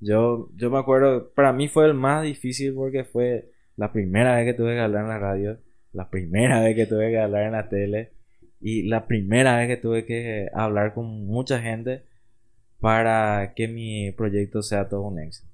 Yo, 0.00 0.48
yo 0.54 0.70
me 0.70 0.78
acuerdo, 0.78 1.32
para 1.34 1.52
mí 1.52 1.68
fue 1.68 1.86
el 1.86 1.94
más 1.94 2.22
difícil 2.22 2.74
porque 2.74 3.04
fue 3.04 3.50
la 3.76 3.92
primera 3.92 4.36
vez 4.36 4.46
que 4.46 4.54
tuve 4.54 4.74
que 4.74 4.80
hablar 4.80 5.02
en 5.02 5.08
la 5.08 5.18
radio, 5.18 5.58
la 5.92 6.08
primera 6.08 6.60
vez 6.60 6.76
que 6.76 6.86
tuve 6.86 7.10
que 7.10 7.18
hablar 7.18 7.44
en 7.44 7.52
la 7.52 7.68
tele 7.68 8.12
y 8.60 8.82
la 8.82 9.06
primera 9.06 9.56
vez 9.56 9.68
que 9.68 9.76
tuve 9.76 10.04
que 10.04 10.48
hablar 10.52 10.94
con 10.94 11.26
mucha 11.26 11.60
gente 11.60 12.04
para 12.80 13.54
que 13.54 13.68
mi 13.68 14.12
proyecto 14.12 14.62
sea 14.62 14.88
todo 14.88 15.02
un 15.02 15.18
éxito. 15.20 15.48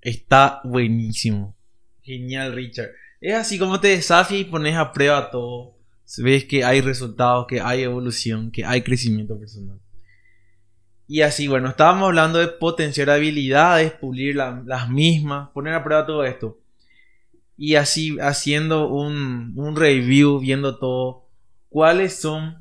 Está 0.00 0.60
buenísimo. 0.64 1.56
Genial, 2.02 2.54
Richard. 2.54 2.90
Es 3.24 3.32
así 3.32 3.58
como 3.58 3.80
te 3.80 3.88
desafias 3.88 4.42
y 4.42 4.44
pones 4.44 4.76
a 4.76 4.92
prueba 4.92 5.30
todo. 5.30 5.72
Ves 6.18 6.44
que 6.44 6.62
hay 6.62 6.82
resultados, 6.82 7.46
que 7.46 7.58
hay 7.58 7.80
evolución, 7.82 8.50
que 8.50 8.66
hay 8.66 8.82
crecimiento 8.82 9.38
personal. 9.38 9.80
Y 11.08 11.22
así, 11.22 11.48
bueno, 11.48 11.70
estábamos 11.70 12.04
hablando 12.04 12.38
de 12.38 12.48
potenciar 12.48 13.08
habilidades, 13.08 13.92
pulir 13.92 14.36
la- 14.36 14.62
las 14.66 14.90
mismas, 14.90 15.48
poner 15.54 15.72
a 15.72 15.82
prueba 15.82 16.04
todo 16.04 16.22
esto. 16.22 16.58
Y 17.56 17.76
así, 17.76 18.18
haciendo 18.20 18.88
un, 18.88 19.74
review, 19.74 20.38
viendo 20.38 20.76
todo, 20.76 21.24
¿cuáles 21.70 22.20
son 22.20 22.58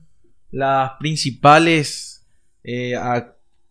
las 0.50 0.94
principales 0.98 2.26
eh, 2.64 2.94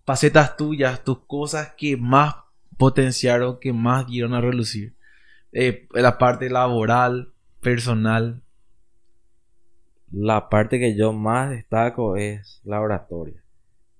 facetas 0.04 0.58
tuyas, 0.58 1.02
tus 1.02 1.20
cosas 1.20 1.72
que 1.74 1.96
más 1.96 2.34
potenciaron, 2.76 3.58
que 3.58 3.72
más 3.72 4.06
dieron 4.06 4.34
a 4.34 4.42
relucir? 4.42 4.92
Eh, 5.52 5.86
la 5.92 6.18
parte 6.18 6.48
laboral, 6.50 7.32
personal. 7.60 8.42
La 10.10 10.48
parte 10.48 10.78
que 10.78 10.96
yo 10.96 11.12
más 11.12 11.50
destaco 11.50 12.16
es 12.16 12.60
la 12.64 12.80
oratoria. 12.80 13.42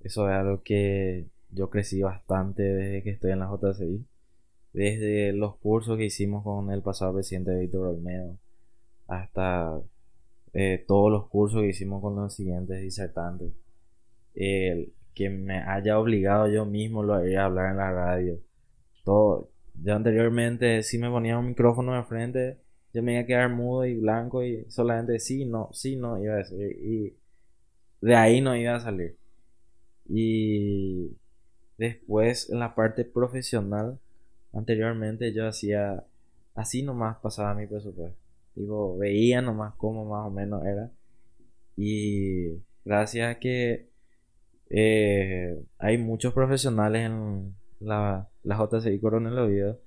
Eso 0.00 0.28
es 0.28 0.34
algo 0.34 0.62
que 0.62 1.26
yo 1.50 1.70
crecí 1.70 2.02
bastante 2.02 2.62
desde 2.62 3.02
que 3.02 3.10
estoy 3.10 3.32
en 3.32 3.40
la 3.40 3.50
JCI. 3.50 4.04
Desde 4.72 5.32
los 5.32 5.56
cursos 5.56 5.98
que 5.98 6.06
hicimos 6.06 6.42
con 6.42 6.70
el 6.70 6.82
pasado 6.82 7.14
presidente 7.14 7.58
Víctor 7.58 7.88
Olmedo 7.88 8.36
hasta 9.06 9.78
eh, 10.54 10.84
todos 10.86 11.10
los 11.10 11.28
cursos 11.28 11.60
que 11.60 11.68
hicimos 11.68 12.00
con 12.00 12.16
los 12.16 12.34
siguientes 12.34 12.80
disertantes. 12.80 13.52
El 14.34 14.92
que 15.14 15.28
me 15.28 15.58
haya 15.62 15.98
obligado 15.98 16.48
yo 16.48 16.64
mismo 16.64 17.02
haría 17.12 17.44
hablar 17.44 17.72
en 17.72 17.76
la 17.76 17.92
radio. 17.92 18.38
Todo. 19.04 19.51
Yo 19.74 19.94
anteriormente, 19.94 20.82
si 20.82 20.98
me 20.98 21.10
ponía 21.10 21.38
un 21.38 21.48
micrófono 21.48 21.94
de 21.94 22.04
frente, 22.04 22.58
yo 22.92 23.02
me 23.02 23.12
iba 23.12 23.22
a 23.22 23.26
quedar 23.26 23.50
mudo 23.50 23.86
y 23.86 23.94
blanco 23.96 24.44
y 24.44 24.64
solamente 24.68 25.18
sí, 25.18 25.44
no, 25.44 25.70
sí, 25.72 25.96
no 25.96 26.22
iba 26.22 26.34
a 26.34 26.38
decir. 26.38 26.60
Y 26.60 27.16
de 28.00 28.16
ahí 28.16 28.40
no 28.40 28.54
iba 28.56 28.76
a 28.76 28.80
salir. 28.80 29.16
Y 30.08 31.16
después 31.78 32.50
en 32.50 32.58
la 32.58 32.74
parte 32.74 33.04
profesional, 33.04 33.98
anteriormente 34.52 35.32
yo 35.32 35.46
hacía 35.48 36.04
así 36.54 36.82
nomás 36.82 37.16
pasaba 37.18 37.54
mi 37.54 37.66
presupuesto. 37.66 38.18
Digo, 38.54 38.98
veía 38.98 39.40
nomás 39.40 39.74
cómo 39.76 40.04
más 40.04 40.26
o 40.26 40.30
menos 40.30 40.64
era. 40.66 40.90
Y 41.76 42.58
gracias 42.84 43.36
a 43.36 43.38
que 43.38 43.88
eh, 44.68 45.62
hay 45.78 45.98
muchos 45.98 46.34
profesionales 46.34 47.06
en 47.06 47.54
la, 47.80 48.28
la 48.42 48.56
JCI 48.56 49.00
Coronel 49.00 49.38
Oviedo, 49.38 49.78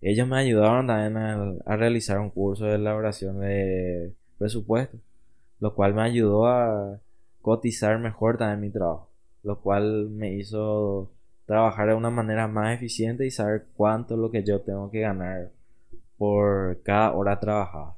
ellos 0.00 0.28
me 0.28 0.38
ayudaron 0.38 0.86
también 0.86 1.16
a, 1.16 1.76
realizar 1.76 2.18
un 2.18 2.30
curso 2.30 2.66
de 2.66 2.74
elaboración 2.74 3.40
de 3.40 4.12
presupuesto, 4.38 4.98
lo 5.60 5.74
cual 5.74 5.94
me 5.94 6.02
ayudó 6.02 6.46
a 6.46 7.00
cotizar 7.40 7.98
mejor 7.98 8.36
también 8.36 8.60
mi 8.60 8.70
trabajo, 8.70 9.08
lo 9.42 9.60
cual 9.60 10.10
me 10.10 10.34
hizo 10.34 11.10
trabajar 11.46 11.88
de 11.88 11.94
una 11.94 12.10
manera 12.10 12.48
más 12.48 12.74
eficiente 12.74 13.26
y 13.26 13.30
saber 13.30 13.66
cuánto 13.74 14.14
es 14.14 14.20
lo 14.20 14.30
que 14.30 14.44
yo 14.44 14.60
tengo 14.60 14.90
que 14.90 15.00
ganar 15.00 15.52
por 16.18 16.82
cada 16.82 17.12
hora 17.14 17.40
trabajada. 17.40 17.96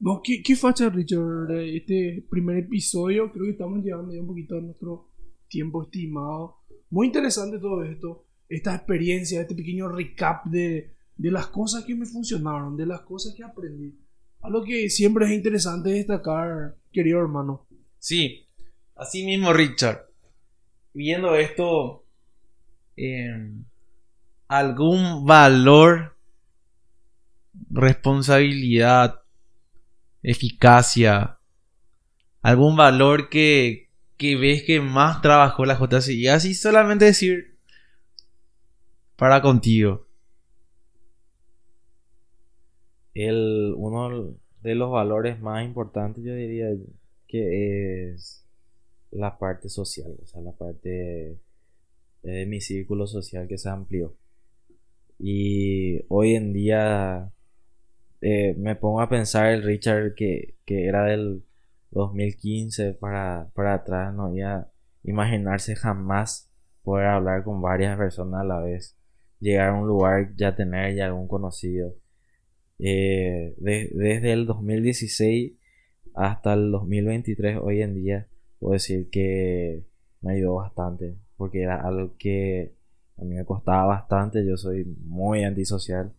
No, 0.00 0.20
¿qué, 0.22 0.42
qué 0.44 0.54
facha, 0.54 0.88
Richard? 0.88 1.48
de 1.48 1.76
Este 1.76 2.24
primer 2.30 2.58
episodio, 2.58 3.32
creo 3.32 3.46
que 3.46 3.52
estamos 3.52 3.82
llegando 3.82 4.12
ya 4.12 4.20
un 4.20 4.28
poquito 4.28 4.56
a 4.56 4.60
nuestro 4.60 5.08
tiempo 5.48 5.82
estimado. 5.82 6.57
Muy 6.90 7.06
interesante 7.06 7.58
todo 7.58 7.84
esto, 7.84 8.24
esta 8.48 8.74
experiencia, 8.74 9.40
este 9.40 9.54
pequeño 9.54 9.88
recap 9.88 10.46
de, 10.46 10.94
de 11.16 11.30
las 11.30 11.48
cosas 11.48 11.84
que 11.84 11.94
me 11.94 12.06
funcionaron, 12.06 12.76
de 12.76 12.86
las 12.86 13.00
cosas 13.02 13.34
que 13.34 13.44
aprendí. 13.44 13.94
Algo 14.40 14.62
que 14.64 14.88
siempre 14.88 15.26
es 15.26 15.32
interesante 15.32 15.90
destacar, 15.90 16.76
querido 16.92 17.20
hermano. 17.20 17.66
Sí, 17.98 18.46
así 18.94 19.24
mismo 19.24 19.52
Richard. 19.52 20.06
Viendo 20.94 21.34
esto, 21.34 22.04
eh, 22.96 23.52
algún 24.46 25.26
valor, 25.26 26.16
responsabilidad, 27.70 29.22
eficacia, 30.22 31.38
algún 32.42 32.76
valor 32.76 33.28
que, 33.28 33.87
que 34.18 34.36
ves 34.36 34.64
que 34.64 34.80
más 34.80 35.22
trabajó 35.22 35.64
la 35.64 35.78
JCI. 35.78 36.14
Y 36.14 36.28
así 36.28 36.52
solamente 36.52 37.06
decir 37.06 37.56
para 39.16 39.40
contigo. 39.40 40.06
El, 43.14 43.74
uno 43.76 44.36
de 44.62 44.74
los 44.74 44.90
valores 44.92 45.40
más 45.40 45.64
importantes 45.64 46.22
yo 46.22 46.34
diría 46.34 46.68
que 47.26 48.12
es 48.12 48.44
la 49.10 49.38
parte 49.38 49.68
social, 49.68 50.16
o 50.22 50.26
sea, 50.26 50.40
la 50.40 50.52
parte 50.52 51.38
de 52.22 52.46
mi 52.46 52.60
círculo 52.60 53.06
social 53.06 53.48
que 53.48 53.58
se 53.58 53.68
amplió. 53.68 54.14
Y 55.18 56.04
hoy 56.08 56.34
en 56.34 56.52
día 56.52 57.32
eh, 58.20 58.54
me 58.56 58.76
pongo 58.76 59.00
a 59.00 59.08
pensar 59.08 59.50
el 59.50 59.62
Richard 59.62 60.14
que, 60.14 60.54
que 60.64 60.86
era 60.86 61.04
del 61.06 61.42
2015 61.90 62.94
para, 62.94 63.50
para 63.54 63.74
atrás, 63.74 64.14
no 64.14 64.34
iba 64.34 64.54
a 64.56 64.68
imaginarse 65.04 65.76
jamás 65.76 66.50
poder 66.82 67.06
hablar 67.06 67.44
con 67.44 67.60
varias 67.62 67.96
personas 67.98 68.42
a 68.42 68.44
la 68.44 68.60
vez, 68.60 68.96
llegar 69.40 69.70
a 69.70 69.74
un 69.74 69.86
lugar, 69.86 70.34
ya 70.36 70.54
tener 70.56 70.94
ya 70.94 71.06
algún 71.06 71.28
conocido. 71.28 71.94
Eh, 72.78 73.54
de- 73.58 73.90
desde 73.94 74.32
el 74.32 74.46
2016 74.46 75.52
hasta 76.14 76.54
el 76.54 76.70
2023 76.70 77.58
hoy 77.60 77.82
en 77.82 77.94
día 77.94 78.28
puedo 78.60 78.74
decir 78.74 79.10
que 79.10 79.84
me 80.20 80.34
ayudó 80.34 80.56
bastante 80.56 81.16
porque 81.36 81.62
era 81.62 81.80
algo 81.80 82.14
que 82.18 82.74
a 83.16 83.24
mí 83.24 83.34
me 83.34 83.44
costaba 83.44 83.86
bastante 83.86 84.46
yo 84.46 84.56
soy 84.56 84.84
muy 85.04 85.42
antisocial 85.44 86.12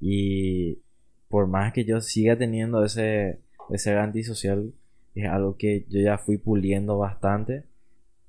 y 0.00 0.80
por 1.28 1.46
más 1.46 1.72
que 1.72 1.84
yo 1.84 2.00
siga 2.00 2.36
teniendo 2.36 2.84
ese 2.84 3.40
de 3.68 3.78
ser 3.78 3.98
antisocial 3.98 4.72
es 5.14 5.28
algo 5.28 5.56
que 5.56 5.86
yo 5.88 6.00
ya 6.00 6.18
fui 6.18 6.38
puliendo 6.38 6.98
bastante 6.98 7.64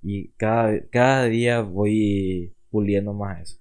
y 0.01 0.29
cada, 0.37 0.79
cada 0.89 1.25
día 1.25 1.61
voy 1.61 2.53
puliendo 2.69 3.13
más 3.13 3.41
eso 3.41 3.57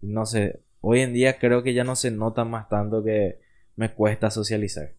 no 0.00 0.26
sé 0.26 0.60
hoy 0.80 1.00
en 1.00 1.12
día 1.12 1.38
creo 1.38 1.62
que 1.62 1.74
ya 1.74 1.84
no 1.84 1.96
se 1.96 2.10
nota 2.10 2.44
más 2.44 2.68
tanto 2.68 3.02
que 3.04 3.38
me 3.76 3.90
cuesta 3.90 4.30
socializar 4.30 4.94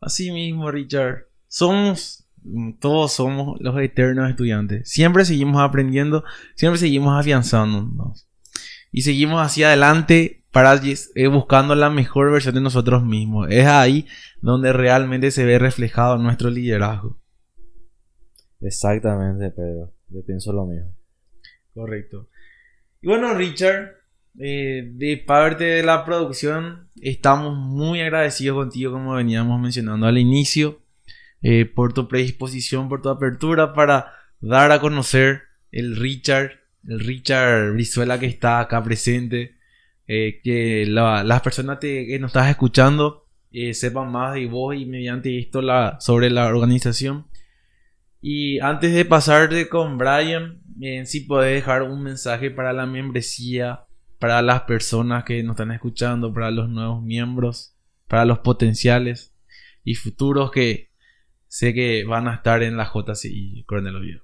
Así 0.00 0.30
mismo, 0.30 0.70
Richard. 0.70 1.26
Somos, 1.46 2.26
mm, 2.42 2.72
todos 2.80 3.12
somos 3.12 3.60
los 3.60 3.78
eternos 3.80 4.30
estudiantes. 4.30 4.88
Siempre 4.90 5.24
seguimos 5.24 5.60
aprendiendo, 5.60 6.24
siempre 6.54 6.78
seguimos 6.78 7.18
afianzándonos. 7.18 8.26
Y 8.92 9.02
seguimos 9.02 9.44
hacia 9.44 9.68
adelante 9.68 10.39
para 10.52 10.80
eh, 11.14 11.26
buscando 11.28 11.74
la 11.74 11.90
mejor 11.90 12.32
versión 12.32 12.54
de 12.54 12.60
nosotros 12.60 13.04
mismos. 13.04 13.48
Es 13.50 13.66
ahí 13.66 14.06
donde 14.40 14.72
realmente 14.72 15.30
se 15.30 15.44
ve 15.44 15.58
reflejado 15.58 16.18
nuestro 16.18 16.50
liderazgo. 16.50 17.20
exactamente 18.60 19.52
pero 19.56 19.92
yo 20.08 20.24
pienso 20.26 20.52
lo 20.52 20.66
mismo 20.66 20.94
Correcto. 21.72 22.28
Y 23.00 23.06
bueno, 23.06 23.32
Richard, 23.34 23.96
eh, 24.38 24.90
de 24.92 25.16
parte 25.24 25.64
de 25.64 25.82
la 25.82 26.04
producción, 26.04 26.88
estamos 27.00 27.56
muy 27.56 28.00
agradecidos 28.00 28.56
contigo, 28.56 28.92
como 28.92 29.14
veníamos 29.14 29.60
mencionando 29.60 30.06
al 30.06 30.18
inicio, 30.18 30.82
eh, 31.42 31.64
por 31.64 31.92
tu 31.94 32.08
predisposición, 32.08 32.88
por 32.88 33.02
tu 33.02 33.08
apertura 33.08 33.72
para 33.72 34.12
dar 34.40 34.72
a 34.72 34.80
conocer 34.80 35.42
el 35.70 35.96
Richard, 35.96 36.50
el 36.86 37.00
Richard 37.00 37.72
Brizuela 37.72 38.18
que 38.18 38.26
está 38.26 38.60
acá 38.60 38.82
presente, 38.82 39.56
eh, 40.12 40.40
que 40.42 40.86
la- 40.86 41.22
las 41.22 41.40
personas 41.40 41.78
que 41.78 42.18
nos 42.20 42.30
estás 42.30 42.50
escuchando 42.50 43.28
eh, 43.52 43.74
sepan 43.74 44.10
más 44.10 44.34
de 44.34 44.46
vos 44.46 44.74
y 44.74 44.84
mediante 44.86 45.38
esto 45.38 45.62
la, 45.62 45.98
sobre 46.00 46.30
la 46.30 46.46
organización. 46.48 47.26
Y 48.20 48.58
antes 48.60 48.92
de 48.92 49.04
pasarte 49.04 49.68
con 49.68 49.98
Brian, 49.98 50.62
eh, 50.80 51.06
si 51.06 51.20
podés 51.20 51.54
dejar 51.54 51.82
un 51.84 52.02
mensaje 52.02 52.50
para 52.50 52.72
la 52.72 52.86
membresía, 52.86 53.84
para 54.18 54.42
las 54.42 54.62
personas 54.62 55.22
que 55.24 55.42
nos 55.44 55.54
están 55.54 55.70
escuchando, 55.70 56.32
para 56.34 56.50
los 56.50 56.68
nuevos 56.68 57.02
miembros, 57.02 57.76
para 58.08 58.24
los 58.24 58.40
potenciales 58.40 59.32
y 59.84 59.94
futuros 59.94 60.50
que 60.50 60.90
sé 61.46 61.72
que 61.72 62.04
van 62.04 62.26
a 62.28 62.34
estar 62.34 62.62
en 62.64 62.76
la 62.76 62.90
JCI 62.92 63.62
Coronel 63.64 63.96
Oviedo. 63.96 64.22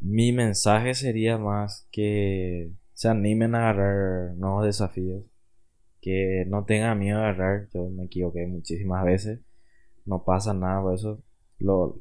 Mi 0.00 0.32
mensaje 0.32 0.94
sería 0.94 1.38
más 1.38 1.86
que 1.90 2.70
se 2.98 3.06
animen 3.06 3.54
a 3.54 3.70
agarrar 3.70 4.34
nuevos 4.38 4.64
desafíos, 4.64 5.22
que 6.00 6.44
no 6.48 6.64
tengan 6.64 6.98
miedo 6.98 7.20
a 7.20 7.28
agarrar. 7.28 7.68
Yo 7.72 7.88
me 7.90 8.06
equivoqué 8.06 8.44
muchísimas 8.48 9.04
veces, 9.04 9.40
no 10.04 10.24
pasa 10.24 10.52
nada 10.52 10.82
por 10.82 10.96
eso. 10.96 11.22
Lo, 11.60 12.00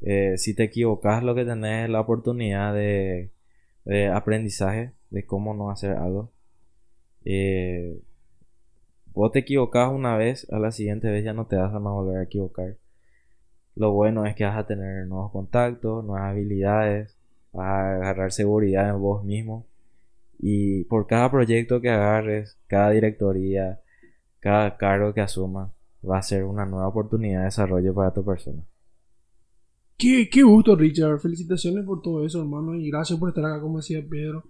eh, 0.00 0.38
si 0.38 0.54
te 0.54 0.64
equivocas, 0.64 1.22
lo 1.22 1.34
que 1.34 1.44
tenés 1.44 1.84
es 1.84 1.90
la 1.90 2.00
oportunidad 2.00 2.72
de, 2.72 3.30
de 3.84 4.06
aprendizaje, 4.08 4.94
de 5.10 5.26
cómo 5.26 5.52
no 5.52 5.70
hacer 5.70 5.90
algo. 5.90 6.32
Eh, 7.26 8.00
vos 9.12 9.32
te 9.32 9.40
equivocas 9.40 9.92
una 9.92 10.16
vez, 10.16 10.50
a 10.50 10.58
la 10.58 10.72
siguiente 10.72 11.10
vez 11.10 11.24
ya 11.24 11.34
no 11.34 11.46
te 11.46 11.56
vas 11.56 11.74
a 11.74 11.78
más 11.78 11.92
volver 11.92 12.20
a 12.20 12.22
equivocar. 12.22 12.78
lo 13.74 13.92
bueno 13.92 14.24
es 14.24 14.34
que 14.34 14.44
vas 14.44 14.56
a 14.56 14.66
tener 14.66 15.06
nuevos 15.06 15.30
contactos, 15.30 16.02
nuevas 16.06 16.30
habilidades, 16.30 17.18
vas 17.52 17.66
a 17.66 17.94
agarrar 17.96 18.32
seguridad 18.32 18.88
en 18.88 18.98
vos 18.98 19.24
mismo. 19.24 19.66
Y 20.42 20.84
por 20.84 21.06
cada 21.06 21.30
proyecto 21.30 21.80
que 21.80 21.90
agarres, 21.90 22.58
cada 22.66 22.90
directoría, 22.90 23.80
cada 24.38 24.76
cargo 24.76 25.12
que 25.12 25.20
asumas, 25.20 25.70
va 26.08 26.18
a 26.18 26.22
ser 26.22 26.44
una 26.44 26.64
nueva 26.64 26.88
oportunidad 26.88 27.40
de 27.40 27.44
desarrollo 27.46 27.94
para 27.94 28.14
tu 28.14 28.24
persona. 28.24 28.64
Qué, 29.98 30.30
qué 30.30 30.42
gusto, 30.42 30.74
Richard. 30.74 31.20
Felicitaciones 31.20 31.84
por 31.84 32.00
todo 32.00 32.24
eso, 32.24 32.40
hermano. 32.40 32.74
Y 32.74 32.90
gracias 32.90 33.18
por 33.18 33.28
estar 33.28 33.44
acá, 33.44 33.60
como 33.60 33.78
decía 33.78 34.02
Pedro. 34.08 34.44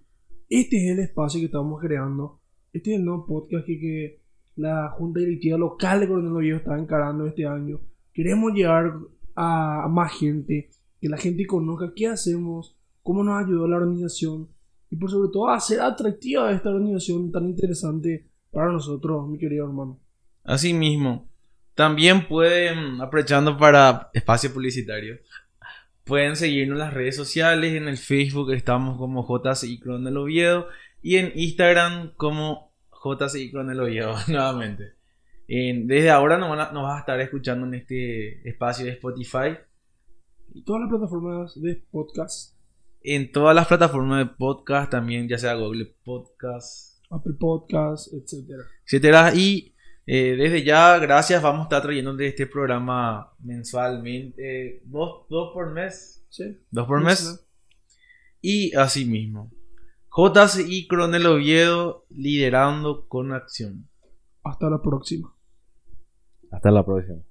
Este 0.47 0.77
es 0.77 0.91
el 0.91 0.99
espacio 0.99 1.41
que 1.41 1.47
estamos 1.47 1.81
creando. 1.81 2.39
Este 2.71 2.93
es 2.93 2.99
el 2.99 3.05
nuevo 3.05 3.25
podcast 3.25 3.65
que, 3.65 4.21
la 4.55 4.89
Junta 4.89 5.19
Directiva 5.19 5.57
Local 5.57 5.99
de 5.99 6.07
Coronel 6.07 6.35
Oviedo 6.35 6.57
está 6.57 6.77
encarando 6.77 7.25
este 7.25 7.45
año. 7.45 7.79
Queremos 8.13 8.53
llegar 8.53 8.93
a 9.35 9.87
más 9.89 10.13
gente, 10.19 10.69
que 10.99 11.09
la 11.09 11.17
gente 11.17 11.47
conozca 11.47 11.93
qué 11.95 12.07
hacemos, 12.07 12.77
cómo 13.01 13.23
nos 13.23 13.43
ayudó 13.43 13.67
la 13.67 13.77
organización 13.77 14.49
y 14.91 14.95
por 14.97 15.09
sobre 15.09 15.31
todo 15.31 15.49
hacer 15.49 15.79
atractiva 15.81 16.51
esta 16.51 16.69
organización 16.69 17.31
tan 17.31 17.45
interesante 17.49 18.27
para 18.51 18.71
nosotros, 18.71 19.27
mi 19.27 19.39
querido 19.39 19.65
hermano. 19.65 19.99
Así 20.43 20.73
mismo. 20.73 21.27
También 21.73 22.27
pueden, 22.27 22.99
aprovechando 23.01 23.57
para 23.57 24.09
espacio 24.13 24.53
publicitario, 24.53 25.17
pueden 26.03 26.35
seguirnos 26.35 26.75
en 26.75 26.79
las 26.79 26.93
redes 26.93 27.15
sociales. 27.15 27.73
En 27.73 27.87
el 27.87 27.97
Facebook 27.97 28.51
estamos 28.51 28.97
como 28.97 29.25
JCI 29.25 29.79
Cronel 29.79 30.17
Oviedo 30.17 30.67
y 31.01 31.15
en 31.15 31.31
Instagram 31.35 32.11
como 32.17 32.73
JCI 33.03 33.49
Cronel 33.51 33.79
Oviedo 33.79 34.13
nuevamente. 34.27 34.93
En- 35.47 35.87
desde 35.87 36.09
ahora 36.11 36.37
nos, 36.37 36.49
van 36.49 36.59
a- 36.59 36.71
nos 36.71 36.83
vas 36.83 36.97
a 36.97 36.99
estar 36.99 37.19
escuchando 37.21 37.65
en 37.65 37.75
este 37.75 38.47
espacio 38.47 38.85
de 38.85 38.91
Spotify, 38.91 39.57
Y 40.53 40.63
todas 40.63 40.81
las 40.81 40.89
plataformas 40.89 41.59
de 41.61 41.81
podcast, 41.91 42.55
en 43.03 43.31
todas 43.31 43.55
las 43.55 43.67
plataformas 43.67 44.19
de 44.19 44.33
podcast 44.33 44.91
también, 44.91 45.27
ya 45.27 45.37
sea 45.37 45.55
Google 45.55 45.95
Podcast, 46.03 47.03
Apple 47.09 47.33
Podcast, 47.39 48.13
etcétera. 48.13 48.63
etcétera. 48.85 49.35
Y 49.35 49.73
eh, 50.05 50.35
desde 50.37 50.63
ya, 50.63 50.97
gracias, 50.99 51.41
vamos 51.41 51.61
a 51.61 51.63
estar 51.63 51.81
trayendo 51.81 52.15
de 52.15 52.27
este 52.27 52.47
programa 52.47 53.33
mensualmente, 53.39 54.41
eh, 54.41 54.81
dos, 54.85 55.27
dos 55.29 55.51
por 55.53 55.71
mes, 55.71 56.23
¿Sí? 56.29 56.59
dos 56.69 56.87
por 56.87 57.01
mes. 57.01 57.45
Y 58.41 58.75
así 58.75 59.05
mismo. 59.05 59.51
JCI 60.15 60.87
Coronel 60.87 61.25
Oviedo 61.27 62.05
liderando 62.09 63.07
con 63.07 63.31
acción. 63.31 63.87
Hasta 64.43 64.69
la 64.69 64.81
próxima. 64.81 65.33
Hasta 66.51 66.71
la 66.71 66.83
próxima. 66.83 67.21